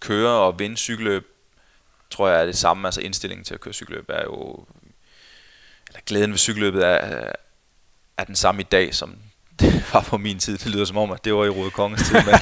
[0.00, 1.26] køre og vinde cykelløb,
[2.10, 2.88] tror jeg er det samme.
[2.88, 4.64] Altså indstillingen til at køre cykelløb er jo,
[5.88, 7.32] eller glæden ved cykelløbet er,
[8.16, 9.16] er den samme i dag, som
[9.60, 10.58] det var på min tid.
[10.58, 12.14] Det lyder som om, at det var i Rode Konges tid.
[12.14, 12.34] Men,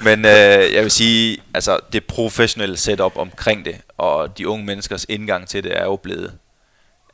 [0.06, 5.06] men øh, jeg vil sige, altså det professionelle setup omkring det, og de unge menneskers
[5.08, 6.38] indgang til det, er jo blevet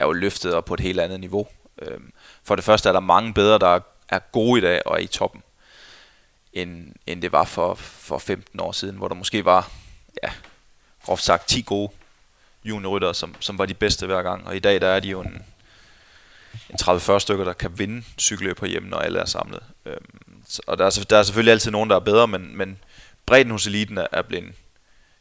[0.00, 1.46] er jo løftet op på et helt andet niveau.
[1.82, 2.12] Øhm,
[2.44, 5.06] for det første er der mange bedre, der er gode i dag og er i
[5.06, 5.42] toppen,
[6.52, 9.70] end, end det var for, for 15 år siden, hvor der måske var,
[10.22, 10.30] ja,
[11.04, 11.90] groft sagt 10 gode
[12.64, 14.46] juniorryttere, som, som var de bedste hver gang.
[14.46, 15.44] Og i dag der er de jo en,
[16.70, 19.62] en 30-40 stykker, der kan vinde cykelløb på hjemme, når alle er samlet.
[19.84, 22.78] Øhm, og der er, der er selvfølgelig altid nogen, der er bedre, men, men
[23.26, 24.54] bredden hos eliten er, er blevet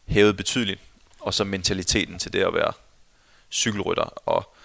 [0.08, 0.80] hævet betydeligt.
[1.20, 2.74] Og så mentaliteten til det at være
[3.52, 4.04] cykelrytter.
[4.04, 4.56] Og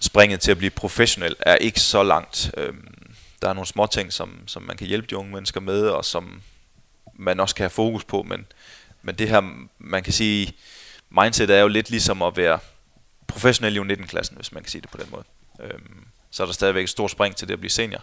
[0.00, 2.50] springet til at blive professionel er ikke så langt.
[2.56, 5.88] Øhm, der er nogle små ting, som, som man kan hjælpe de unge mennesker med,
[5.88, 6.42] og som
[7.14, 8.46] man også kan have fokus på, men,
[9.02, 10.54] men det her, man kan sige,
[11.10, 12.58] mindset er jo lidt ligesom at være
[13.26, 15.24] professionel i 19 klassen hvis man kan sige det på den måde.
[15.60, 18.02] Øhm, så er der stadigvæk et stort spring til det at blive senior.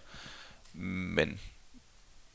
[0.73, 1.39] Men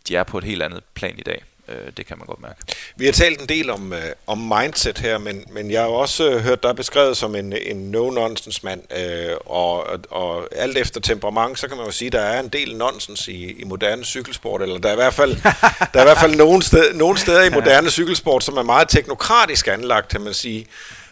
[0.08, 1.44] de er på et helt andet plan i dag.
[1.72, 2.60] Øh, det kan man godt mærke.
[2.96, 6.30] Vi har talt en del om, øh, om mindset her, men, men jeg har også
[6.30, 11.00] øh, hørt dig beskrevet som en, en no-nonsense mand, øh, og, og, og alt efter
[11.00, 14.04] temperament, så kan man jo sige, at der er en del nonsens i, i moderne
[14.04, 15.36] cykelsport, eller der er i hvert fald,
[15.92, 18.88] der er i hvert fald nogle, sted, nogle steder i moderne cykelsport, som er meget
[18.88, 20.66] teknokratisk anlagt, kan man sige.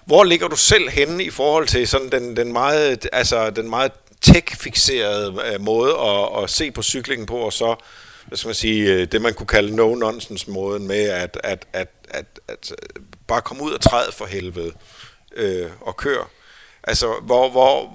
[0.05, 3.93] Hvor ligger du selv henne i forhold til sådan den, den meget, altså den meget
[4.21, 7.77] tech-fixerede øh, måde at, at se på cyklingen på, og så
[8.31, 12.27] hvad skal man sige, øh, det man kunne kalde no-nonsense-måden med at, at, at, at,
[12.49, 14.73] at øh, bare komme ud og træde for helvede
[15.37, 16.25] øh, og køre.
[16.85, 17.95] Altså, hvor, hvor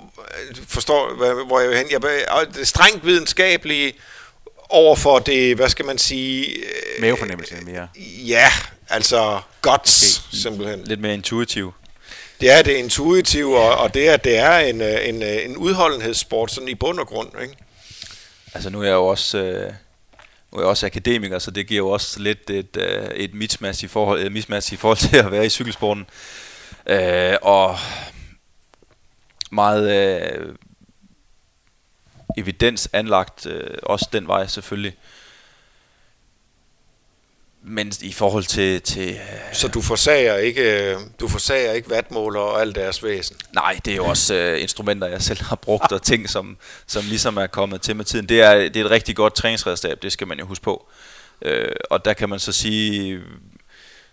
[0.68, 1.14] forstår
[1.46, 3.94] hvor jeg hen, jeg, det er strengt videnskabelige
[4.70, 6.56] over for det, hvad skal man sige...
[7.00, 7.88] Mavefornemmelse mere.
[8.28, 8.52] Ja,
[8.90, 10.38] altså guts, okay.
[10.38, 10.84] simpelthen.
[10.84, 11.74] Lidt mere intuitiv.
[12.42, 16.70] Det er det intuitive, og, og det, er, det er en, en, en udholdenhedssport sådan
[16.70, 17.56] i bund og grund, ikke?
[18.54, 19.38] Altså nu er jeg jo også...
[19.38, 19.74] Øh
[20.56, 23.84] nu er jeg også akademiker, så det giver jo også lidt et, øh, et mismatch,
[23.84, 26.06] i forhold, et mismatch i forhold til at være i cykelsporten.
[26.88, 27.78] Øh, og
[29.52, 30.56] meget øh,
[32.38, 34.96] evidens anlagt, øh, også den vej selvfølgelig.
[37.68, 38.82] Men i forhold til...
[38.82, 43.38] til øh, så du forsager ikke, du forsager ikke vatmåler og alt deres væsen?
[43.54, 47.04] Nej, det er jo også øh, instrumenter, jeg selv har brugt, og ting, som, som
[47.06, 48.30] ligesom er kommet til med tiden.
[48.30, 50.90] Det er, det er et rigtig godt træningsredskab, det skal man jo huske på.
[51.42, 53.12] Øh, og der kan man så sige,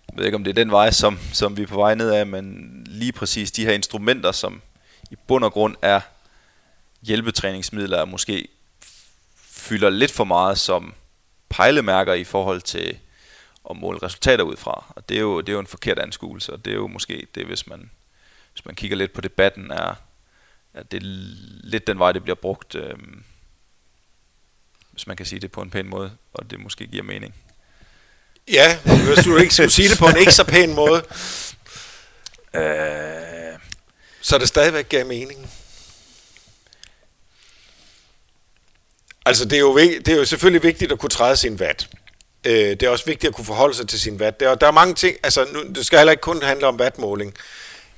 [0.09, 2.09] jeg ved ikke om det er den vej, som, som vi er på vej ned
[2.09, 4.61] af, men lige præcis de her instrumenter, som
[5.11, 5.99] i bund og grund er
[7.01, 8.47] hjælpetræningsmidler, er måske
[9.51, 10.93] fylder lidt for meget som
[11.49, 12.97] pejlemærker i forhold til
[13.69, 14.93] at måle resultater ud fra.
[14.95, 17.27] Og det er jo, det er jo en forkert anskuelse, og det er jo måske
[17.35, 17.91] det, hvis man,
[18.53, 19.95] hvis man kigger lidt på debatten, er,
[20.73, 21.07] at det er
[21.63, 22.95] lidt den vej, det bliver brugt, øh,
[24.91, 27.35] hvis man kan sige det på en pæn måde, og det måske giver mening.
[28.47, 31.03] Ja, hvis du ikke skulle sige det på en ikke så pæn måde,
[32.53, 33.59] Øh,
[34.21, 35.51] så det stadigvæk gav mening.
[39.25, 41.89] Altså, det er, jo, det er jo selvfølgelig vigtigt at kunne træde sin vat.
[42.45, 44.39] Øh, det er også vigtigt at kunne forholde sig til sin vat.
[44.39, 47.33] Der, der er mange ting, altså, nu, det skal heller ikke kun handle om vatmåling.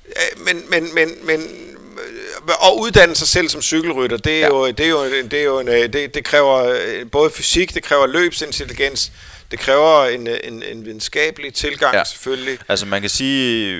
[0.06, 4.46] Øh, men, men, men, men øh, at uddanne sig selv som cykelrytter, det er Ja.
[4.46, 6.74] jo, det er jo, det, er jo en, øh, det, det kræver
[7.12, 9.12] både fysik, det kræver løbsintelligens,
[9.50, 12.04] det kræver en, en, en videnskabelig tilgang Ja.
[12.04, 12.58] selvfølgelig.
[12.68, 13.76] Altså man kan sige,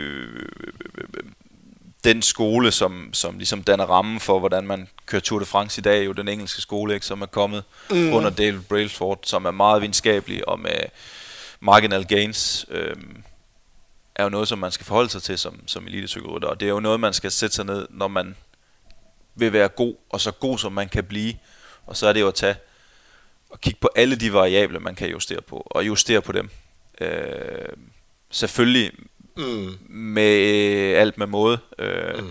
[2.07, 5.83] den skole, som, som ligesom danner rammen for, hvordan man kører Tour de France i
[5.83, 8.13] dag, jo den engelske skole, ikke, som er kommet mm.
[8.13, 10.79] under David Brailsford, som er meget videnskabelig og med
[11.61, 12.97] marginal gains, øh,
[14.15, 16.71] er jo noget, som man skal forholde sig til som, som elitecykelrytter, og det er
[16.71, 18.37] jo noget, man skal sætte sig ned, når man
[19.35, 21.35] vil være god, og så god som man kan blive,
[21.87, 22.57] og så er det jo at tage
[23.51, 26.51] og kigge på alle de variabler, man kan justere på, og justere på dem.
[27.01, 27.69] Øh,
[28.31, 28.93] selvfølgelig
[29.37, 29.79] Mm.
[29.89, 31.59] med øh, alt med måde.
[31.79, 32.31] Øh, mm.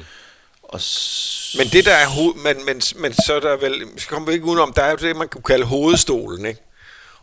[0.63, 4.07] og s- Men det der er hoved, men, men, men så er der vel, så
[4.07, 6.59] kommer vi ikke udenom, der er jo det, man kunne kalde hovedstolen, ikke?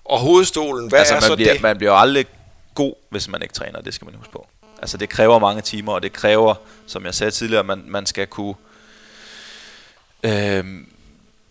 [0.05, 1.63] Og hovedstolen, hvad altså, er man, så bliver, det?
[1.63, 2.27] man bliver aldrig
[2.75, 4.47] god, hvis man ikke træner, det skal man huske på.
[4.83, 6.55] Altså det kræver mange timer, og det kræver,
[6.87, 8.55] som jeg sagde tidligere, man, man skal kunne
[10.23, 10.65] øh,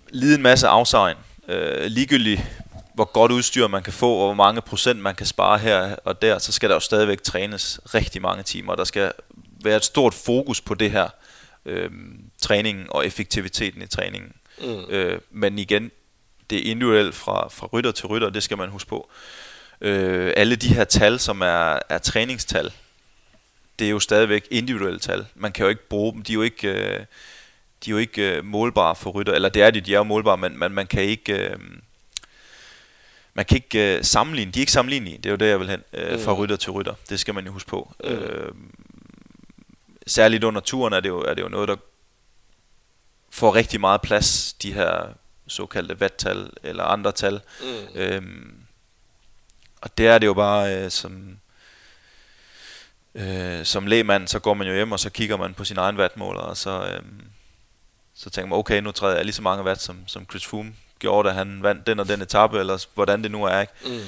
[0.09, 1.15] lide en masse afsejn.
[1.47, 2.41] Øh, ligegyldigt
[3.01, 6.21] hvor godt udstyr man kan få, og hvor mange procent man kan spare her og
[6.21, 8.75] der, så skal der jo stadigvæk trænes rigtig mange timer.
[8.75, 9.11] Der skal
[9.63, 11.09] være et stort fokus på det her,
[11.65, 11.89] øh,
[12.41, 14.33] træningen og effektiviteten i træningen.
[14.61, 14.85] Mm.
[14.89, 15.91] Øh, men igen,
[16.49, 19.09] det er individuelt fra, fra rytter til rytter, det skal man huske på.
[19.81, 22.71] Øh, alle de her tal, som er, er træningstal,
[23.79, 25.25] det er jo stadigvæk individuelle tal.
[25.35, 26.99] Man kan jo ikke bruge dem, de er jo ikke, øh,
[27.85, 30.03] de er jo ikke øh, målbare for rytter, eller det er de, de er jo
[30.03, 31.33] målbare, men, men man kan ikke...
[31.33, 31.59] Øh,
[33.33, 35.69] man kan ikke øh, sammenligne, de er ikke sammenlignelige, det er jo det, jeg vil
[35.69, 36.93] hen, øh, fra rytter til rytter.
[37.09, 37.93] Det skal man jo huske på.
[38.03, 38.09] Mm.
[38.09, 38.51] Øh,
[40.07, 41.75] særligt under turen er det, jo, er det jo noget, der
[43.29, 45.13] får rigtig meget plads, de her
[45.47, 47.41] såkaldte vattal eller andre tal.
[47.61, 47.87] Mm.
[47.95, 48.55] Øhm,
[49.81, 51.39] og det er det jo bare øh, som,
[53.15, 55.97] øh, som lægmand, så går man jo hjem, og så kigger man på sin egen
[55.97, 57.01] vatmåler, og så, øh,
[58.13, 60.73] så tænker man, okay, nu træder jeg lige så mange watt, som, som Chris Froome
[61.01, 63.73] gjorde, da han vandt den og den etape, eller hvordan det nu er, ikke?
[63.85, 63.99] Mm.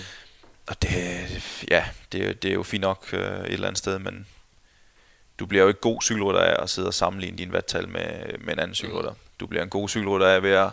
[0.67, 0.91] Og det,
[1.71, 4.27] ja, det, det er jo fint nok øh, et eller andet sted, men
[5.39, 8.53] du bliver jo ikke god cykelrytter af at sidde og sammenligne din vattal med, med
[8.53, 9.13] en anden cykelrytter.
[9.39, 10.69] Du bliver en god cykelrytter af ved at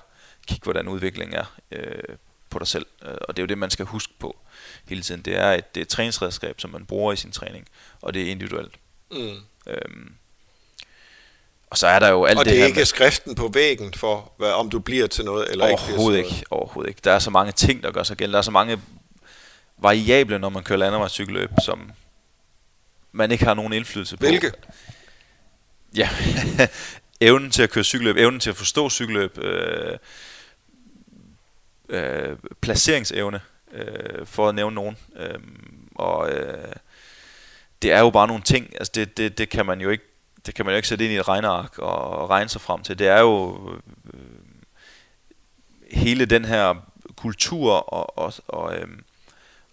[0.47, 2.17] kigge, hvordan udviklingen er øh,
[2.51, 2.87] på dig selv.
[3.03, 4.37] Øh, Og det er jo det, man skal huske på
[4.89, 5.23] hele tiden.
[5.23, 7.69] Det er et, det er et træningsredskab, som man bruger i sin træning,
[8.03, 8.75] og det er individuelt.
[9.11, 9.37] Mm.
[9.67, 10.15] Øhm,
[11.71, 13.51] og så er der jo alt Og det, det er her ikke med, skriften på
[13.55, 16.89] væggen for, hvad, om du bliver til noget eller ikke bliver til Overhovedet ikke, overhovedet
[16.89, 17.01] ikke.
[17.05, 18.33] Der er så mange ting, der gør sig gældende.
[18.33, 18.81] Der er så mange
[19.79, 21.93] variable, når man kører landevejscykelløb, som
[23.13, 24.21] man ikke har nogen indflydelse på.
[24.21, 24.53] Hvilke?
[25.97, 26.09] Ja,
[27.21, 29.99] evnen til at køre cykelløb, evnen til at forstå cykelløb, øh,
[31.89, 33.41] øh, placeringsevne,
[33.73, 34.97] øh, for at nævne nogen.
[35.17, 35.39] Øh,
[35.95, 36.73] og øh,
[37.83, 40.05] det er jo bare nogle ting, altså det, det, det kan man jo ikke
[40.47, 42.99] det kan man jo ikke sætte ind i et regneark og, regne sig frem til.
[42.99, 43.59] Det er jo
[44.15, 44.21] øh,
[45.91, 46.75] hele den her
[47.17, 49.05] kultur og, og, og, øhm,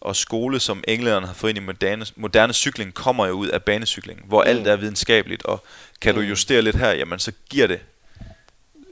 [0.01, 3.63] og skole, som englænderne har fået ind i moderne, moderne cykling, kommer jo ud af
[3.63, 4.49] banecykling, hvor mm.
[4.49, 5.63] alt er videnskabeligt, og
[6.01, 7.79] kan du justere lidt her, jamen så giver det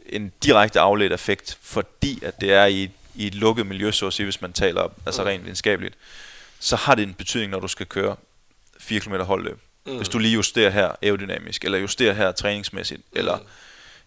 [0.06, 4.14] en direkte afledt effekt, fordi at det er i, i et lukket miljø, så at
[4.14, 5.96] sige, hvis man taler altså rent videnskabeligt,
[6.60, 8.16] så har det en betydning, når du skal køre
[8.80, 9.60] 4 km holdløb.
[9.86, 9.98] Mm.
[9.98, 13.20] Hvis du lige justerer her aerodynamisk, eller justerer her træningsmæssigt, mm.
[13.20, 13.38] eller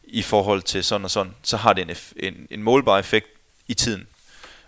[0.04, 3.26] i forhold til sådan og sådan, så har det en, eff- en, en målbar effekt
[3.68, 4.06] i tiden.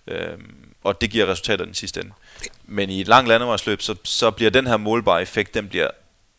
[0.06, 2.12] Øhm, og det giver resultater den sidste ende.
[2.64, 5.88] Men i et langt landevejsløb, så, så bliver den her målbare effekt, den bliver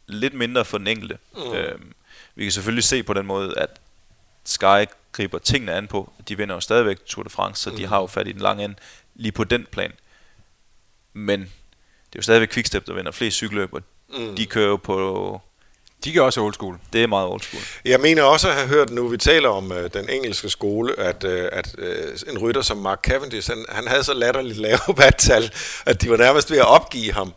[0.07, 1.17] lidt mindre for den enkelte.
[1.35, 1.53] Mm.
[1.53, 1.93] Øhm,
[2.35, 3.69] vi kan selvfølgelig se på den måde, at
[4.45, 6.13] Sky griber tingene an på.
[6.27, 7.75] De vinder jo stadigvæk Tour de France, så mm.
[7.75, 8.75] de har jo fat i den lange ende
[9.15, 9.93] lige på den plan.
[11.13, 11.47] Men det
[12.15, 13.81] er jo stadigvæk Quickstep, der vinder flest cykelløb, og
[14.17, 14.35] mm.
[14.35, 15.41] de kører jo på...
[16.03, 16.77] De kan også old school.
[16.93, 17.63] Det er meget old school.
[17.85, 21.23] Jeg mener også at have hørt, nu vi taler om øh, den engelske skole, at,
[21.23, 25.51] øh, at øh, en rytter som Mark Cavendish, han, han havde så latterligt lave vattal,
[25.85, 27.33] at de var nærmest ved at opgive ham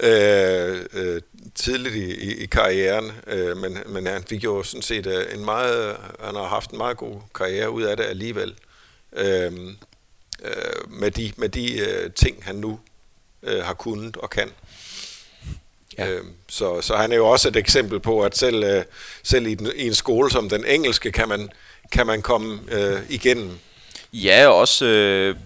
[0.00, 1.22] øh, øh,
[1.54, 3.12] tidligt i, i, i karrieren.
[3.26, 6.78] Øh, men, men han fik jo sådan set øh, en meget, han har haft en
[6.78, 8.54] meget god karriere ud af det alligevel.
[9.12, 9.52] Øh,
[10.44, 12.78] øh, med de, med de øh, ting, han nu
[13.42, 14.50] øh, har kunnet og kan.
[15.98, 16.08] Ja.
[16.08, 18.84] Øh, så, så han er jo også et eksempel på, at selv, øh,
[19.22, 21.50] selv i, den, i en skole som den engelske, kan man,
[21.92, 23.58] kan man komme øh, igennem.
[24.12, 25.36] Ja, og også øh,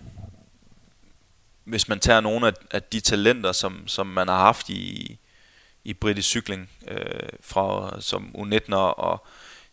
[1.65, 5.19] hvis man tager nogle af, af de talenter, som, som man har haft i,
[5.85, 9.27] i britisk cykling øh, fra som U19 og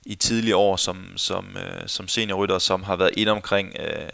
[0.05, 4.09] i tidlige år som, som, øh, som seniorrytter, som har været ind omkring øh,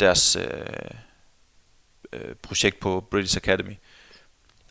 [0.00, 0.90] deres øh,
[2.12, 3.72] øh, projekt på British Academy,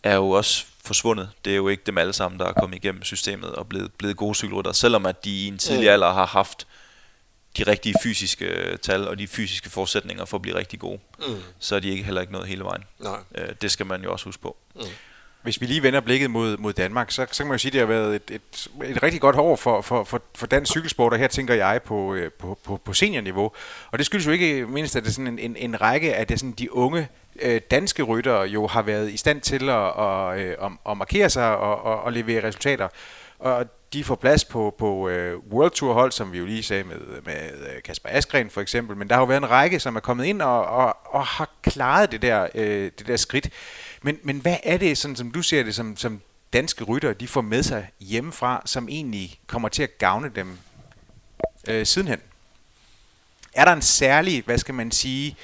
[0.07, 1.29] er jo også forsvundet.
[1.45, 4.17] Det er jo ikke dem alle sammen, der er kommet igennem systemet og blevet, blevet
[4.17, 6.67] gode cykelrytter, selvom at de i en tidlig alder har haft
[7.57, 11.35] de rigtige fysiske øh, tal og de fysiske forudsætninger for at blive rigtig gode, mm.
[11.59, 12.83] så er de ikke heller ikke nået hele vejen.
[12.99, 13.19] Nej.
[13.35, 14.57] Øh, det skal man jo også huske på.
[14.75, 14.81] Mm.
[15.41, 17.73] Hvis vi lige vender blikket mod, mod Danmark, så, så kan man jo sige, at
[17.73, 21.13] det har været et, et, et rigtig godt år for, for, for, for dansk cykelsport,
[21.13, 23.51] og her tænker jeg på, øh, på, på, på seniorniveau.
[23.91, 26.27] Og det skyldes jo ikke mindst, at det er sådan en, en, en række af
[26.27, 27.07] det sådan de unge
[27.41, 31.29] øh, danske ryttere jo har været i stand til at, at, øh, at, at markere
[31.29, 32.87] sig og, og, og levere resultater.
[33.39, 36.83] Og de får plads på, på øh, World Tour hold, som vi jo lige sagde
[36.83, 39.95] med, med øh, Kasper Askren for eksempel, men der har jo været en række, som
[39.95, 43.49] er kommet ind og, og, og har klaret det der, øh, det der skridt.
[44.01, 46.21] Men, men hvad er det, sådan, som du ser det, som, som
[46.53, 50.57] danske ryttere, de får med sig hjemmefra, som egentlig kommer til at gavne dem
[51.67, 52.19] øh, sidenhen?
[53.53, 55.35] Er der en særlig, hvad skal man sige,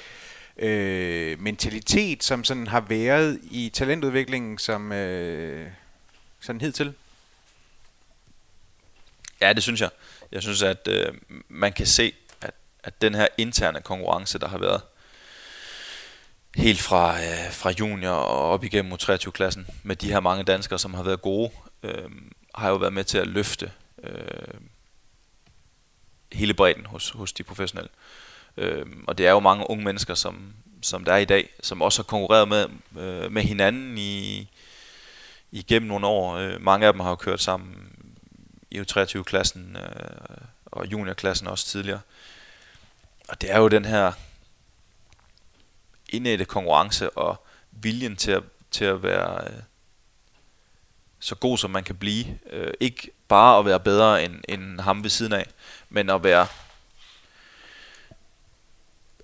[0.56, 5.70] øh, mentalitet, som sådan har været i talentudviklingen, som øh,
[6.40, 6.94] sådan hidtil?
[9.40, 9.90] Ja, det synes jeg.
[10.32, 11.14] Jeg synes, at øh,
[11.48, 14.82] man kan se, at, at den her interne konkurrence, der har været
[16.56, 20.78] helt fra, øh, fra junior og op igennem mod 23-klassen, med de her mange danskere,
[20.78, 21.50] som har været gode,
[21.82, 22.10] øh,
[22.54, 24.60] har jo været med til at løfte øh,
[26.32, 27.90] hele bredden hos, hos de professionelle.
[27.90, 28.23] Øh,
[28.56, 30.52] Øh, og det er jo mange unge mennesker, som,
[30.82, 32.66] som der er i dag, som også har konkurreret med,
[33.02, 34.48] øh, med hinanden i,
[35.52, 36.36] igennem nogle år.
[36.36, 37.92] Øh, mange af dem har jo kørt sammen
[38.70, 42.00] i U23-klassen øh, og juniorklassen også tidligere.
[43.28, 44.12] Og det er jo den her
[46.08, 49.62] indætte konkurrence og viljen til at, til at være øh,
[51.18, 52.38] så god som man kan blive.
[52.50, 55.46] Øh, ikke bare at være bedre end, end ham ved siden af,
[55.88, 56.46] men at være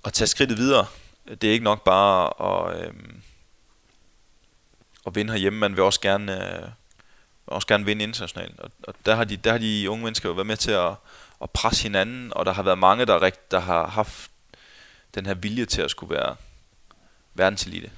[0.04, 0.86] at tage skridtet videre.
[1.28, 2.94] Det er ikke nok bare at, øh,
[5.06, 6.68] at vinde herhjemme, man vil også gerne øh,
[7.50, 8.60] også gerne vinde internationalt.
[8.60, 10.94] Og, og der, har de, der har de unge mennesker jo været med til at,
[11.42, 14.30] at presse hinanden, og der har været mange, der, rigt, der har haft
[15.14, 16.36] den her vilje til at skulle være
[17.34, 17.90] verdenselite.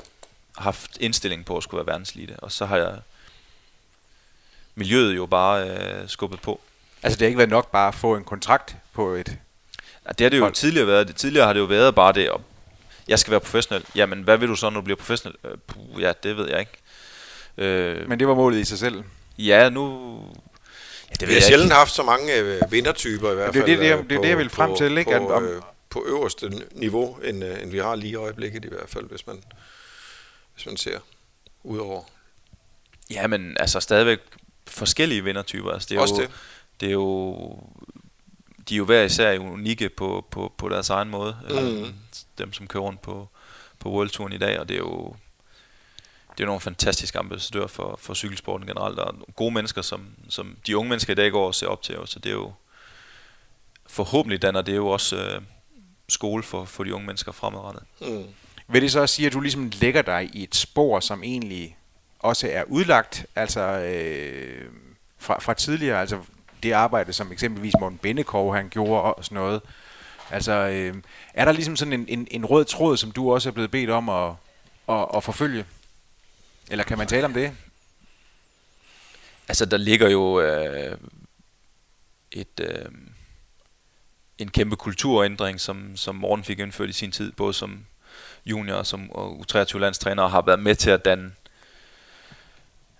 [0.56, 2.36] Har Haft indstilling på at skulle være verdenselite.
[2.40, 3.00] Og så har jeg
[4.74, 6.60] miljøet jo bare øh, skubbet på.
[7.02, 9.38] Altså det har ikke været nok bare at få en kontrakt på et...
[10.06, 10.52] Ja, det har det jo hold.
[10.54, 11.08] tidligere været.
[11.08, 12.40] Det, tidligere har det jo været bare det, og
[13.08, 13.84] jeg skal være professionel.
[13.94, 15.36] Jamen, hvad vil du så, når du bliver professionel?
[15.44, 16.72] Øh, puh, ja, det ved jeg ikke.
[17.58, 19.02] Øh, Men det var målet i sig selv?
[19.38, 20.14] Ja, nu...
[21.10, 21.74] Ja, det vi har sjældent ikke.
[21.74, 23.64] haft så mange øh, vindertyper i hvert fald.
[23.66, 25.10] Det er det, det, det, er det jeg vil frem på, til, ikke?
[25.18, 28.88] På, øh, på øverste niveau, end, øh, end vi har lige i øjeblikket i hvert
[28.88, 29.42] fald, hvis man,
[30.54, 30.98] hvis man ser
[31.62, 32.02] udover.
[33.10, 34.18] Ja, men altså stadigvæk
[34.66, 35.70] forskellige vindertyper.
[35.70, 36.30] Altså, det er Også jo, det.
[36.80, 37.36] det er jo
[38.72, 41.36] de er jo hver især unikke på, på, på deres egen måde.
[41.50, 41.56] Mm.
[41.56, 41.88] Øh,
[42.38, 43.28] dem, som kører rundt på,
[43.78, 45.16] på World Touren i dag, og det er jo
[46.38, 50.76] det er nogle fantastiske ambassadører for, for cykelsporten generelt, og gode mennesker, som, som de
[50.76, 52.52] unge mennesker i dag går og ser op til, så det er jo
[53.86, 55.42] forhåbentlig danner det jo også øh,
[56.08, 57.82] skole for, for de unge mennesker fremadrettet.
[58.00, 58.24] Mm.
[58.68, 61.76] Vil det så også sige, at du ligesom lægger dig i et spor, som egentlig
[62.18, 64.70] også er udlagt, altså øh,
[65.18, 66.18] fra, fra tidligere, altså
[66.62, 69.60] det arbejde, som eksempelvis Morten Bennekov han gjorde og sådan noget.
[70.30, 70.94] Altså, øh,
[71.34, 73.90] er der ligesom sådan en, en, en rød tråd, som du også er blevet bedt
[73.90, 74.32] om at,
[74.88, 75.64] at, at forfølge?
[76.70, 77.52] Eller kan man tale om det?
[79.48, 80.98] Altså, der ligger jo øh,
[82.32, 82.84] et, øh,
[84.38, 87.86] en kæmpe kulturændring, som, som Morten fik indført i sin tid, både som
[88.46, 91.32] junior og som U23-landstræner, og har været med til at danne,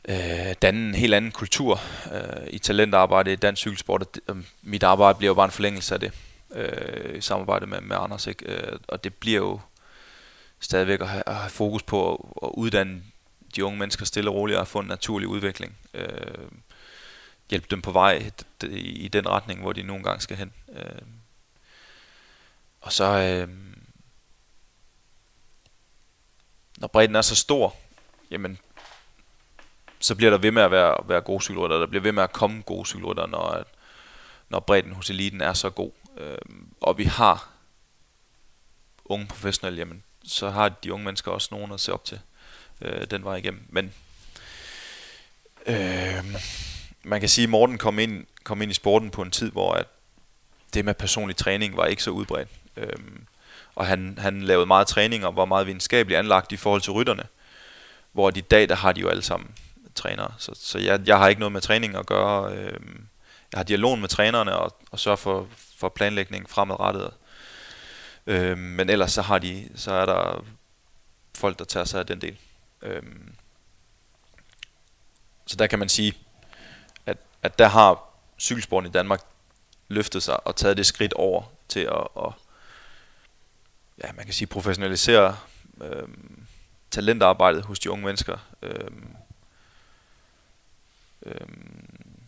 [0.09, 1.81] øh, danne en helt anden kultur
[2.13, 4.03] øh, i talentarbejde i dansk cykelsport.
[4.03, 6.13] Og det, øh, mit arbejde bliver jo bare en forlængelse af det,
[6.55, 8.27] øh, i samarbejde med, med Anders.
[8.27, 8.45] Ikke?
[8.45, 9.61] Øh, og det bliver jo
[10.61, 13.03] stadigvæk at have, at have fokus på at, at uddanne
[13.57, 15.77] de unge mennesker stille og roligt og få en naturlig udvikling.
[15.95, 16.49] Øh,
[17.51, 18.31] hjælpe dem på vej
[18.73, 20.53] i den retning, hvor de nogle gange skal hen.
[20.73, 21.03] Øh,
[22.81, 23.49] og så, øh,
[26.79, 27.77] når bredden er så stor,
[28.31, 28.59] jamen,
[30.03, 31.79] så bliver der ved med at være, være gode cykelrytter.
[31.79, 33.65] Der bliver ved med at komme gode cykelrytter, når,
[34.49, 35.91] når bredden hos eliten er så god.
[36.19, 36.37] Øh,
[36.81, 37.49] og vi har
[39.05, 42.21] unge professionelle, jamen, så har de unge mennesker også nogen at se op til.
[42.81, 43.63] øh, den vej igennem.
[43.69, 43.93] Men
[45.67, 46.25] øh,
[47.03, 49.73] man kan sige, at Morten kom ind, kom ind i sporten på en tid, hvor
[49.73, 49.87] at
[50.75, 52.49] det med personlig træning var ikke så udbredt.
[52.77, 52.97] Øh,
[53.75, 57.25] og han, han lavede meget træning og var meget videnskabeligt anlagt i forhold til rytterne.
[58.13, 59.55] Hvor i dag, der har de jo alle sammen
[59.95, 60.35] trænere.
[60.39, 62.55] Så, så jeg, jeg har ikke noget med træning at gøre.
[62.55, 62.81] Øh,
[63.53, 67.11] jeg har dialog med trænerne og, og sørger for, for planlægning fremadrettet.
[68.27, 70.45] Øh, men ellers så har de, så er der
[71.35, 72.39] folk, der tager sig af den del.
[72.83, 73.03] Øh,
[75.47, 76.15] så der kan man sige,
[77.07, 78.05] at, at der har
[78.39, 79.21] cykelsporten i Danmark
[79.89, 82.33] løftet sig og taget det skridt over til at, at
[84.05, 85.37] ja, man kan sige professionalisere
[85.83, 86.09] øh,
[86.91, 88.91] talentarbejdet hos de unge mennesker øh,
[91.27, 92.19] øhm,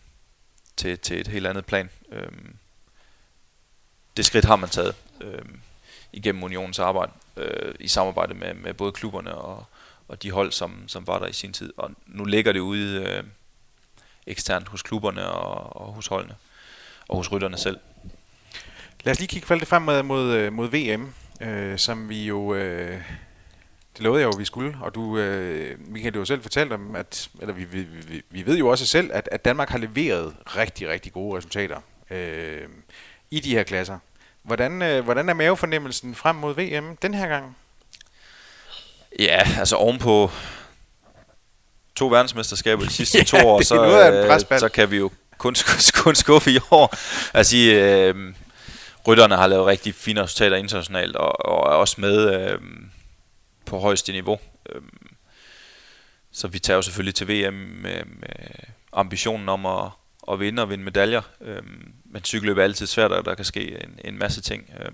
[0.77, 1.91] til, til et helt andet plan.
[2.13, 2.57] Øhm,
[4.17, 5.61] det skridt har man taget øhm,
[6.13, 9.65] igennem unionens arbejde øh, i samarbejde med, med både klubberne og,
[10.09, 11.73] og de hold, som, som var der i sin tid.
[11.77, 13.25] Og nu ligger det ude øh,
[14.27, 16.35] eksternt hos klubberne og, og hos holdene
[17.09, 17.79] og hos rytterne selv.
[19.05, 22.55] Lad os lige kigge lidt frem mod, mod, øh, mod VM, øh, som vi jo...
[22.55, 23.03] Øh,
[23.97, 26.97] det lovede jeg jo, vi skulle, og du, øh, Michael, du jo selv fortalt om,
[26.97, 30.35] at eller vi, vi, vi, vi ved jo også selv, at, at Danmark har leveret
[30.47, 31.81] rigtig, rigtig gode resultater
[32.11, 32.63] øh,
[33.31, 33.99] i de her klasser.
[34.43, 37.57] Hvordan, øh, hvordan er mavefornemmelsen frem mod VM den her gang?
[39.19, 40.31] Ja, altså ovenpå
[41.95, 43.85] to verdensmesterskaber de sidste ja, to år, så,
[44.53, 45.55] øh, så kan vi jo kun,
[46.05, 46.95] kun skuffe i år.
[47.35, 48.35] Altså, øh,
[49.09, 52.59] rytterne har lavet rigtig fine resultater internationalt, og, og er også med øh,
[53.67, 54.39] på højeste niveau.
[54.71, 54.83] Øh,
[56.33, 58.47] så vi tager jo selvfølgelig til VM med, med
[58.93, 59.91] ambitionen om at,
[60.33, 61.23] at vinde og vinde medaljer.
[61.41, 61.63] Øh,
[62.05, 64.71] men cykelløb er altid svært, og der kan ske en, en masse ting.
[64.81, 64.93] Øh,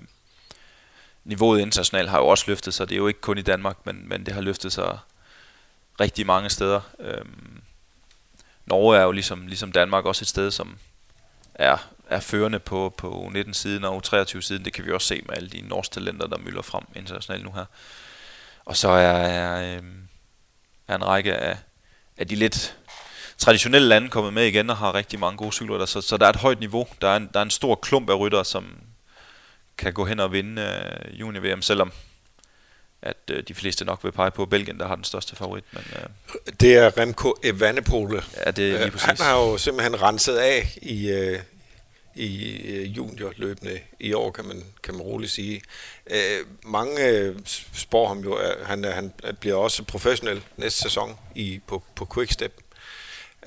[1.24, 2.88] niveauet internationalt har jo også løftet sig.
[2.88, 4.98] Det er jo ikke kun i Danmark, men, men det har løftet sig
[6.00, 6.80] rigtig mange steder.
[6.98, 7.62] Øhm,
[8.66, 10.78] Norge er jo ligesom, ligesom Danmark også et sted, som
[11.54, 14.64] er, er førende på, på U19-siden og U23-siden.
[14.64, 17.52] Det kan vi også se med alle de norske talenter, der mylder frem internationalt nu
[17.52, 17.64] her.
[18.70, 20.08] Og så er, er, øhm,
[20.88, 21.56] er en række af,
[22.18, 22.76] af de lidt
[23.38, 25.86] traditionelle lande kommet med igen og har rigtig mange gode cykelrytter.
[25.86, 26.86] Så, så der er et højt niveau.
[27.00, 28.76] Der er en, der er en stor klump af rytter, som,
[29.78, 31.92] kan gå hen og vinde øh, juni-VM, selvom
[33.02, 35.64] at øh, de fleste nok vil pege på Belgien, der har den største favorit.
[35.72, 36.06] Men, øh,
[36.60, 38.22] det er Remco Evenepoel.
[38.46, 39.06] Ja, det er lige øh, præcis.
[39.06, 41.38] Han har jo simpelthen renset af i, øh,
[42.14, 45.62] i øh, juniorløbende i år, kan man, kan man roligt sige.
[46.10, 47.36] Øh, mange øh,
[47.72, 52.60] spår ham jo, at han, han bliver også professionel næste sæson i, på, på Quickstep.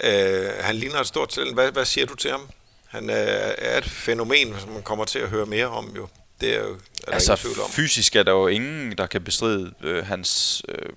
[0.04, 1.54] Øh, han ligner et stort talent.
[1.54, 2.50] Hvad, hvad siger du til ham?
[2.88, 3.16] Han er,
[3.58, 6.08] er et fænomen, som man kommer til at høre mere om jo.
[6.42, 7.70] Det er jo er der altså, tvivl om.
[7.70, 10.90] fysisk er der jo ingen, der kan bestride øh, hans øh,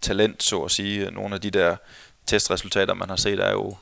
[0.00, 1.10] talent, så at sige.
[1.10, 1.76] Nogle af de der
[2.26, 3.76] testresultater, man har set, er jo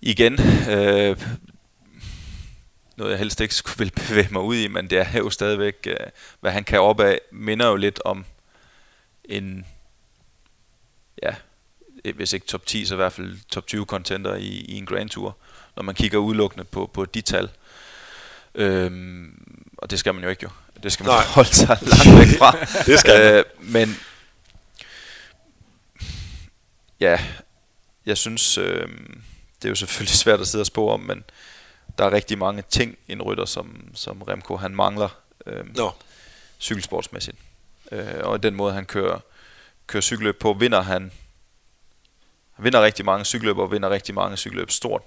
[0.00, 0.38] igen
[0.70, 1.16] øh,
[3.00, 5.86] noget, jeg helst ikke skulle vil bevæge mig ud i, men det er jo stadigvæk,
[5.86, 5.96] øh,
[6.40, 8.24] hvad han kan op af, minder jo lidt om
[9.24, 9.66] en,
[11.22, 11.34] ja,
[12.14, 15.10] hvis ikke top 10, så i hvert fald top 20 contender i, i en Grand
[15.10, 15.36] Tour,
[15.76, 17.50] når man kigger udelukkende på, på de tal.
[18.54, 20.50] Øhm, og det skal man jo ikke jo.
[20.82, 21.24] Det skal man Nej.
[21.36, 22.56] holde sig langt væk fra.
[22.90, 23.96] det skal øh, Men
[27.00, 27.20] ja,
[28.06, 28.88] jeg synes, øh,
[29.56, 31.24] det er jo selvfølgelig svært at sidde og spå om, men
[31.98, 35.08] der er rigtig mange ting i en rytter, som, som Remco han mangler
[35.46, 35.90] øh, Nå.
[36.60, 37.36] cykelsportsmæssigt.
[37.92, 39.18] Øh, og den måde han kører,
[39.86, 41.12] kører cykelløb på, vinder han
[42.52, 45.02] han vinder rigtig mange cykelløb og vinder rigtig mange cykelløb stort.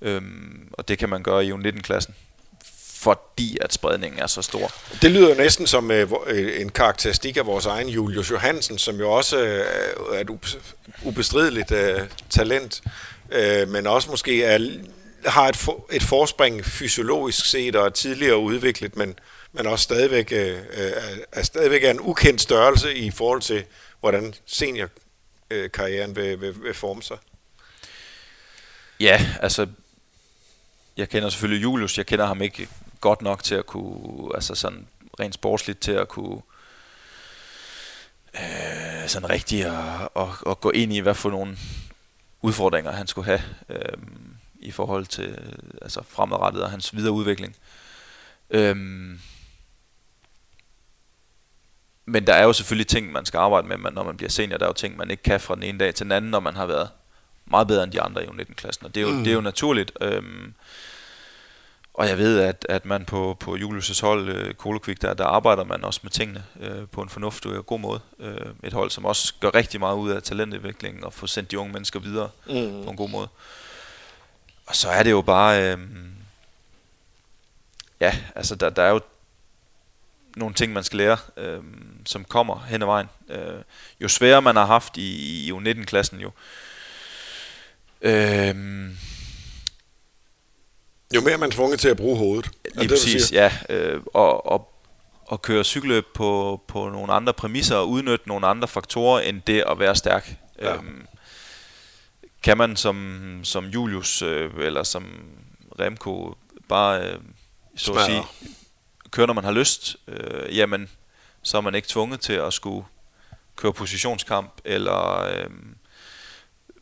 [0.00, 2.14] Øhm, og det kan man gøre i U19-klassen
[3.06, 4.72] fordi at spredningen er så stor.
[5.02, 8.96] Det lyder jo næsten som øh, øh, en karakteristik af vores egen Julius Johansen, som
[8.96, 9.64] jo også øh,
[10.12, 10.30] er et
[11.04, 12.82] ubestrideligt øh, talent,
[13.32, 14.58] øh, men også måske er,
[15.26, 19.18] har et, for, et forspring fysiologisk set og er tidligere udviklet, men,
[19.52, 23.64] men også stadigvæk, øh, er, er stadigvæk er en ukendt størrelse i forhold til,
[24.00, 27.18] hvordan seniorkarrieren vil, vil, vil forme sig.
[29.00, 29.66] Ja, altså
[30.96, 32.68] jeg kender selvfølgelig Julius, jeg kender ham ikke
[33.00, 34.86] godt nok til at kunne, altså sådan
[35.20, 36.40] rent sportsligt til at kunne
[38.34, 41.56] øh, sådan rigtig at, at, at gå ind i, hvad for nogle
[42.42, 43.98] udfordringer han skulle have øh,
[44.60, 45.38] i forhold til
[45.82, 47.56] altså fremadrettet og hans videre udvikling.
[48.50, 48.76] Øh,
[52.06, 54.58] men der er jo selvfølgelig ting, man skal arbejde med, når man bliver senior.
[54.58, 56.40] Der er jo ting, man ikke kan fra den ene dag til den anden, når
[56.40, 56.88] man har været
[57.44, 58.86] meget bedre end de andre i U19-klassen.
[58.86, 59.24] Og det er jo, mm.
[59.24, 59.92] det er jo naturligt.
[60.00, 60.22] Øh,
[61.94, 65.64] og jeg ved, at, at man på, på Julius' hold, øh, Kolokvik, der, der arbejder
[65.64, 68.00] man også med tingene øh, på en fornuftig og god måde.
[68.20, 71.58] Øh, et hold, som også gør rigtig meget ud af talentudviklingen og får sendt de
[71.58, 72.84] unge mennesker videre mm.
[72.84, 73.28] på en god måde.
[74.66, 75.72] Og så er det jo bare...
[75.72, 75.78] Øh,
[78.00, 79.00] ja, altså der, der er jo
[80.36, 81.62] nogle ting, man skal lære, øh,
[82.06, 83.08] som kommer hen ad vejen.
[83.28, 83.62] Øh,
[84.00, 86.30] jo sværere man har haft i, i U19-klassen jo,
[88.00, 88.56] øh,
[91.14, 92.50] jo mere man er tvunget til at bruge hovedet.
[92.64, 93.52] Lige det, præcis, ja.
[93.68, 94.72] Øh, og, og,
[95.26, 99.64] og køre cykelløb på, på nogle andre præmisser og udnytte nogle andre faktorer end det
[99.70, 100.34] at være stærk.
[100.62, 100.74] Ja.
[100.74, 101.06] Øhm,
[102.46, 105.04] kan man som, som Julius øh, eller som
[105.80, 106.34] Remco
[106.68, 107.18] bare øh,
[107.76, 108.22] så at sige,
[109.10, 110.88] køre når man har lyst, øh, jamen
[111.42, 112.86] så er man ikke tvunget til at skulle
[113.56, 115.50] køre positionskamp eller øh,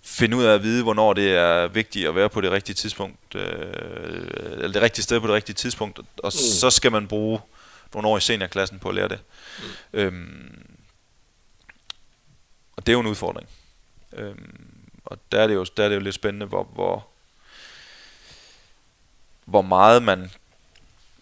[0.02, 3.34] finde ud af at vide, hvornår det er vigtigt at være på det rigtige tidspunkt,
[3.34, 6.30] øh, eller det rigtige sted på det rigtige tidspunkt, og mm.
[6.30, 7.40] så skal man bruge
[7.94, 9.20] nogle år i seniorklassen på at lære det.
[9.58, 9.98] Mm.
[9.98, 10.76] Øhm,
[12.76, 13.48] og det er jo en udfordring.
[14.12, 14.73] Øhm,
[15.04, 17.06] og der er, det jo, der er det jo lidt spændende, hvor, hvor,
[19.44, 20.30] hvor meget man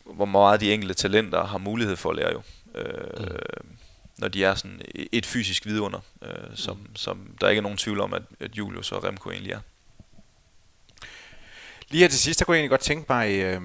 [0.05, 2.43] hvor meget de enkelte talenter har mulighed for at lære jo.
[2.75, 3.79] Øh, mm
[4.23, 4.81] når de er sådan
[5.13, 6.97] et fysisk vidunder, øh, som, mm.
[6.97, 9.61] som der ikke er nogen tvivl om, at, at Julius og Remco egentlig er.
[11.89, 13.61] Lige her til sidst, der kunne jeg egentlig godt tænke mig øh,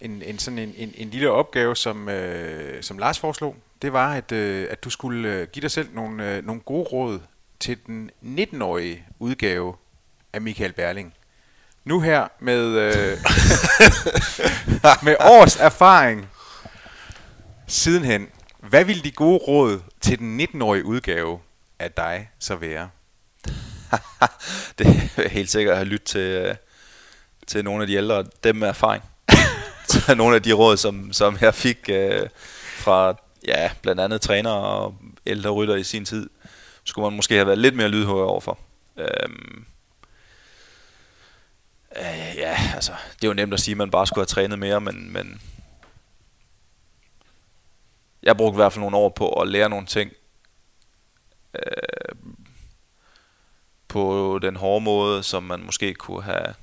[0.00, 3.56] en, en, sådan en, en, en lille opgave, som, øh, som Lars foreslog.
[3.82, 6.84] Det var, at, øh, at du skulle øh, give dig selv nogle, øh, nogle gode
[6.84, 7.20] råd
[7.60, 9.74] til den 19-årige udgave
[10.32, 11.14] af Michael Berling.
[11.84, 13.18] Nu her med, øh,
[15.06, 16.28] med års erfaring
[17.66, 21.40] sidenhen, hvad vil de gode råd til den 19-årige udgave
[21.78, 22.90] af dig så være?
[24.78, 24.86] det
[25.16, 26.54] er helt sikkert at have lyttet til, øh,
[27.46, 29.04] til nogle af de ældre, dem med erfaring.
[30.16, 32.28] nogle af de råd, som, som jeg fik uh,
[32.76, 33.14] fra
[33.46, 34.94] ja, blandt andet træner og
[35.26, 36.30] ældre rytter i sin tid,
[36.84, 38.58] skulle man måske have været lidt mere lydhør overfor.
[38.96, 39.66] Um,
[41.90, 44.58] uh, ja, altså, det er jo nemt at sige, at man bare skulle have trænet
[44.58, 45.40] mere, men, men
[48.22, 50.12] jeg brugte i hvert fald nogle år på at lære nogle ting
[51.54, 52.16] øh,
[53.88, 56.54] på den hårde måde, som man måske kunne have...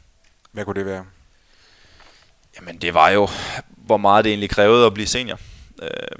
[0.51, 1.05] Hvad kunne det være?
[2.55, 3.28] Jamen det var jo,
[3.68, 5.39] hvor meget det egentlig krævede at blive senior.
[5.82, 6.18] Øh,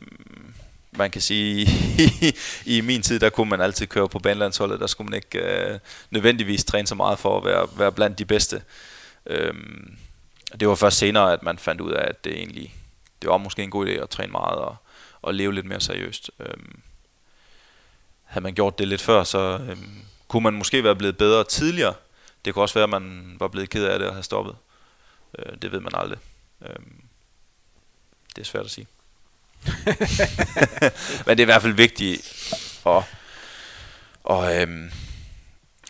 [0.98, 1.68] man kan sige,
[2.78, 5.80] i min tid, der kunne man altid køre på banelandsholdet, der skulle man ikke øh,
[6.12, 8.62] nødvendigvis træne så meget for at være, være blandt de bedste.
[9.26, 9.98] Øhm,
[10.60, 12.76] det var først senere, at man fandt ud af, at det egentlig
[13.22, 14.76] det var måske en god idé at træne meget og,
[15.22, 16.32] og leve lidt mere seriøst.
[16.40, 16.82] Øhm,
[18.24, 21.94] havde man gjort det lidt før, så øhm, kunne man måske være blevet bedre tidligere.
[22.46, 24.56] Det kunne også være, at man var blevet ked af det og havde stoppet.
[25.40, 26.20] Øh, det ved man aldrig.
[26.62, 27.02] Øhm,
[28.36, 28.88] det er svært at sige.
[31.26, 32.34] Men det er i hvert fald vigtigt
[32.86, 33.04] at,
[34.24, 34.92] og, øhm,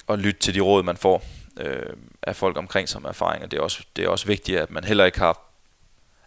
[0.10, 1.26] at lytte til de råd, man får
[1.60, 1.94] øh,
[2.24, 3.48] af folk omkring som erfaringer.
[3.48, 5.42] Det er, også, det er også vigtigt, at man heller ikke har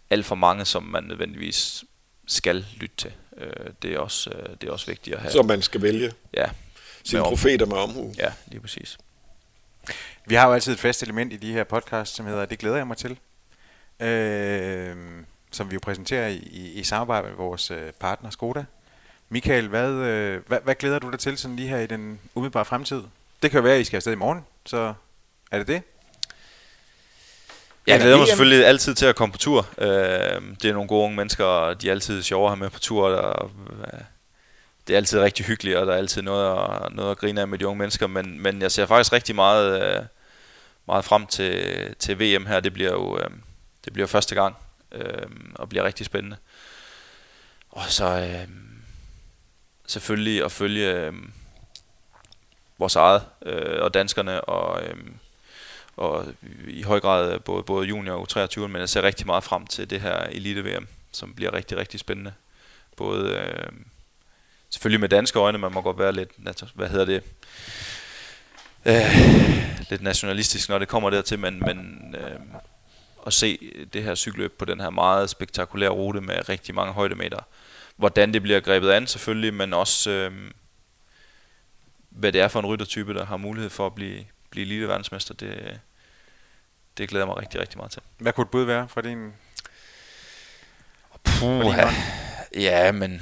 [0.09, 1.83] alt for mange, som man nødvendigvis
[2.27, 3.13] skal lytte til.
[3.37, 5.31] Øh, det, er også, øh, det er også vigtigt at have.
[5.31, 6.45] Så man skal vælge ja,
[7.03, 8.13] sine profeter med omhu.
[8.17, 8.97] Ja, lige præcis.
[10.25, 12.77] Vi har jo altid et fast element i de her podcasts, som hedder Det glæder
[12.77, 13.19] jeg mig til.
[13.99, 14.95] Øh,
[15.51, 18.65] som vi jo præsenterer i, i, i samarbejde med vores øh, partner Skoda.
[19.29, 22.65] Michael, hvad, øh, hvad, hvad glæder du dig til sådan lige her i den umiddelbare
[22.65, 23.01] fremtid?
[23.41, 24.93] Det kan jo være, at I skal afsted i morgen, så
[25.51, 25.81] er det det?
[27.87, 29.67] Jeg glæder mig selvfølgelig altid til at komme på tur.
[29.77, 29.87] Øh,
[30.61, 32.79] det er nogle gode unge mennesker, og de er altid sjove at have med på
[32.79, 33.09] tur.
[33.09, 33.51] Der,
[33.93, 33.99] øh,
[34.87, 37.47] det er altid rigtig hyggeligt, og der er altid noget at, noget at grine af
[37.47, 38.07] med de unge mennesker.
[38.07, 40.03] Men, men jeg ser faktisk rigtig meget, øh,
[40.87, 42.59] meget frem til, til VM her.
[42.59, 43.19] Det bliver jo
[43.85, 44.55] det bliver første gang,
[44.91, 46.37] øh, og bliver rigtig spændende.
[47.69, 48.81] Og så øhm,
[49.87, 51.31] selvfølgelig at følge øhm,
[52.77, 55.13] vores eget øh, og danskerne og øhm,
[55.97, 56.25] og
[56.67, 59.89] i høj grad både, både junior og 23 men jeg ser rigtig meget frem til
[59.89, 62.33] det her Elite-VM, som bliver rigtig, rigtig spændende.
[62.97, 63.71] Både øh,
[64.69, 66.29] selvfølgelig med danske øjne, man må godt være lidt,
[66.73, 67.23] hvad hedder det,
[68.85, 72.39] øh, lidt nationalistisk, når det kommer dertil, men, men øh,
[73.27, 77.39] at se det her cykelløb på den her meget spektakulære rute med rigtig mange højdemeter.
[77.95, 80.51] Hvordan det bliver grebet an selvfølgelig, men også øh,
[82.09, 85.33] hvad det er for en ryttertype, der har mulighed for at blive, blive lille verdensmester,
[85.33, 85.79] det,
[86.97, 88.01] det glæder mig rigtig, rigtig meget til.
[88.17, 89.33] Hvad kunne et bud være for din...
[91.23, 91.75] Puh,
[92.55, 93.21] ja, men...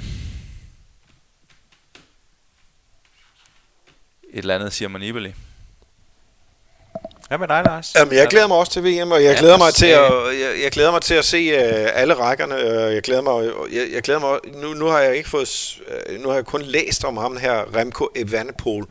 [4.32, 5.34] Et eller andet siger man Nibali.
[7.30, 7.92] Hvad med dig, Lars?
[7.96, 10.70] Jamen, jeg glæder mig også til VM, og jeg, glæder, mig til at, jeg, jeg
[10.70, 12.54] glæder mig til at se uh, alle rækkerne.
[12.54, 15.78] Uh, jeg glæder mig, jeg, jeg glæder mig nu, nu har jeg ikke fået,
[16.10, 18.84] uh, nu har jeg kun læst om ham her, Remco Evenepoel.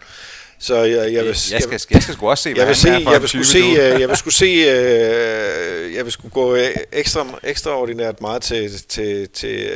[0.59, 2.89] Så jeg, jeg, vil, jeg, skal, jeg, jeg skal sgu også se, jeg vil, se,
[2.89, 3.59] jeg vil skulle se,
[3.99, 6.57] jeg vil skulle se, uh, jeg vil skulle gå
[6.91, 9.71] ekstra, ekstraordinært meget til, til, til,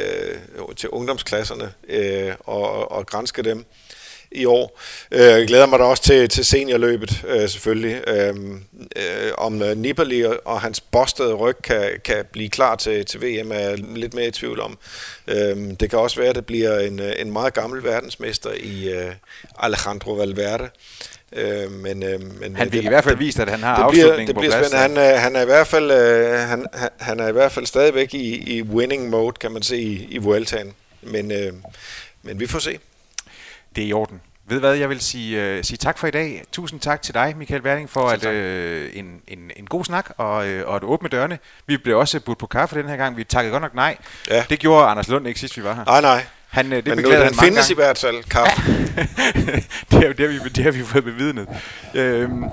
[0.59, 3.65] uh, til ungdomsklasserne uh, og, og grænske dem
[4.35, 4.79] i år.
[5.11, 8.01] Øh, jeg glæder mig da også til, til seniorløbet, øh, selvfølgelig.
[8.07, 8.35] Øh,
[8.95, 13.51] øh, om øh, Nibali og, hans bostede ryg kan, kan blive klar til, til VM,
[13.51, 14.77] er jeg lidt mere i tvivl om.
[15.27, 19.11] Øh, det kan også være, at det bliver en, en meget gammel verdensmester i øh,
[19.59, 20.69] Alejandro Valverde.
[21.35, 23.83] Øh, men, øh, men han fik det, i hvert fald vist, at han har det
[23.83, 24.73] afslutningen det bliver på plads.
[24.73, 26.65] Han, øh, han, er i hvert fald, øh, han,
[26.99, 30.17] han er i hvert fald stadigvæk i, i winning mode, kan man se i, i
[30.17, 30.73] Vueltaen.
[31.01, 31.53] Men, øh,
[32.23, 32.79] men vi får se.
[33.75, 34.21] Det er i orden.
[34.47, 36.43] Ved hvad, jeg vil sige, uh, sige tak for i dag.
[36.51, 40.47] Tusind tak til dig, Michael Werding, for at, uh, en, en, en god snak og,
[40.47, 41.39] uh, og at åbne dørene.
[41.67, 43.17] Vi blev også budt på kaffe den her gang.
[43.17, 43.97] Vi takkede godt nok nej.
[44.29, 44.43] Ja.
[44.49, 45.85] Det gjorde Anders Lund ikke sidst vi var her.
[45.85, 46.25] Nej, nej.
[46.49, 47.71] Han, det Men nu, han findes gange.
[47.71, 48.61] i hvert fald, kaffe.
[48.97, 49.01] Ja.
[49.97, 51.47] det, har, det, har vi, det har vi fået bevidnet.
[51.95, 52.43] Uh,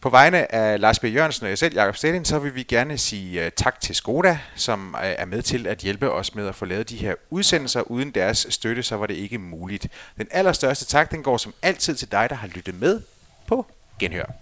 [0.00, 1.04] på vegne af Lars B.
[1.04, 4.38] Jørgensen og jeg selv, Jakob Stelin, så vil vi gerne sige øh, tak til Skoda,
[4.54, 7.80] som øh, er med til at hjælpe os med at få lavet de her udsendelser.
[7.80, 9.88] Uden deres støtte, så var det ikke muligt.
[10.18, 13.00] Den allerstørste tak, den går som altid til dig, der har lyttet med
[13.46, 13.66] på
[13.98, 14.32] Genhør.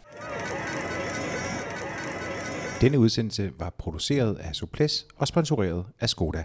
[2.80, 6.44] Denne udsendelse var produceret af Suples og sponsoreret af Skoda.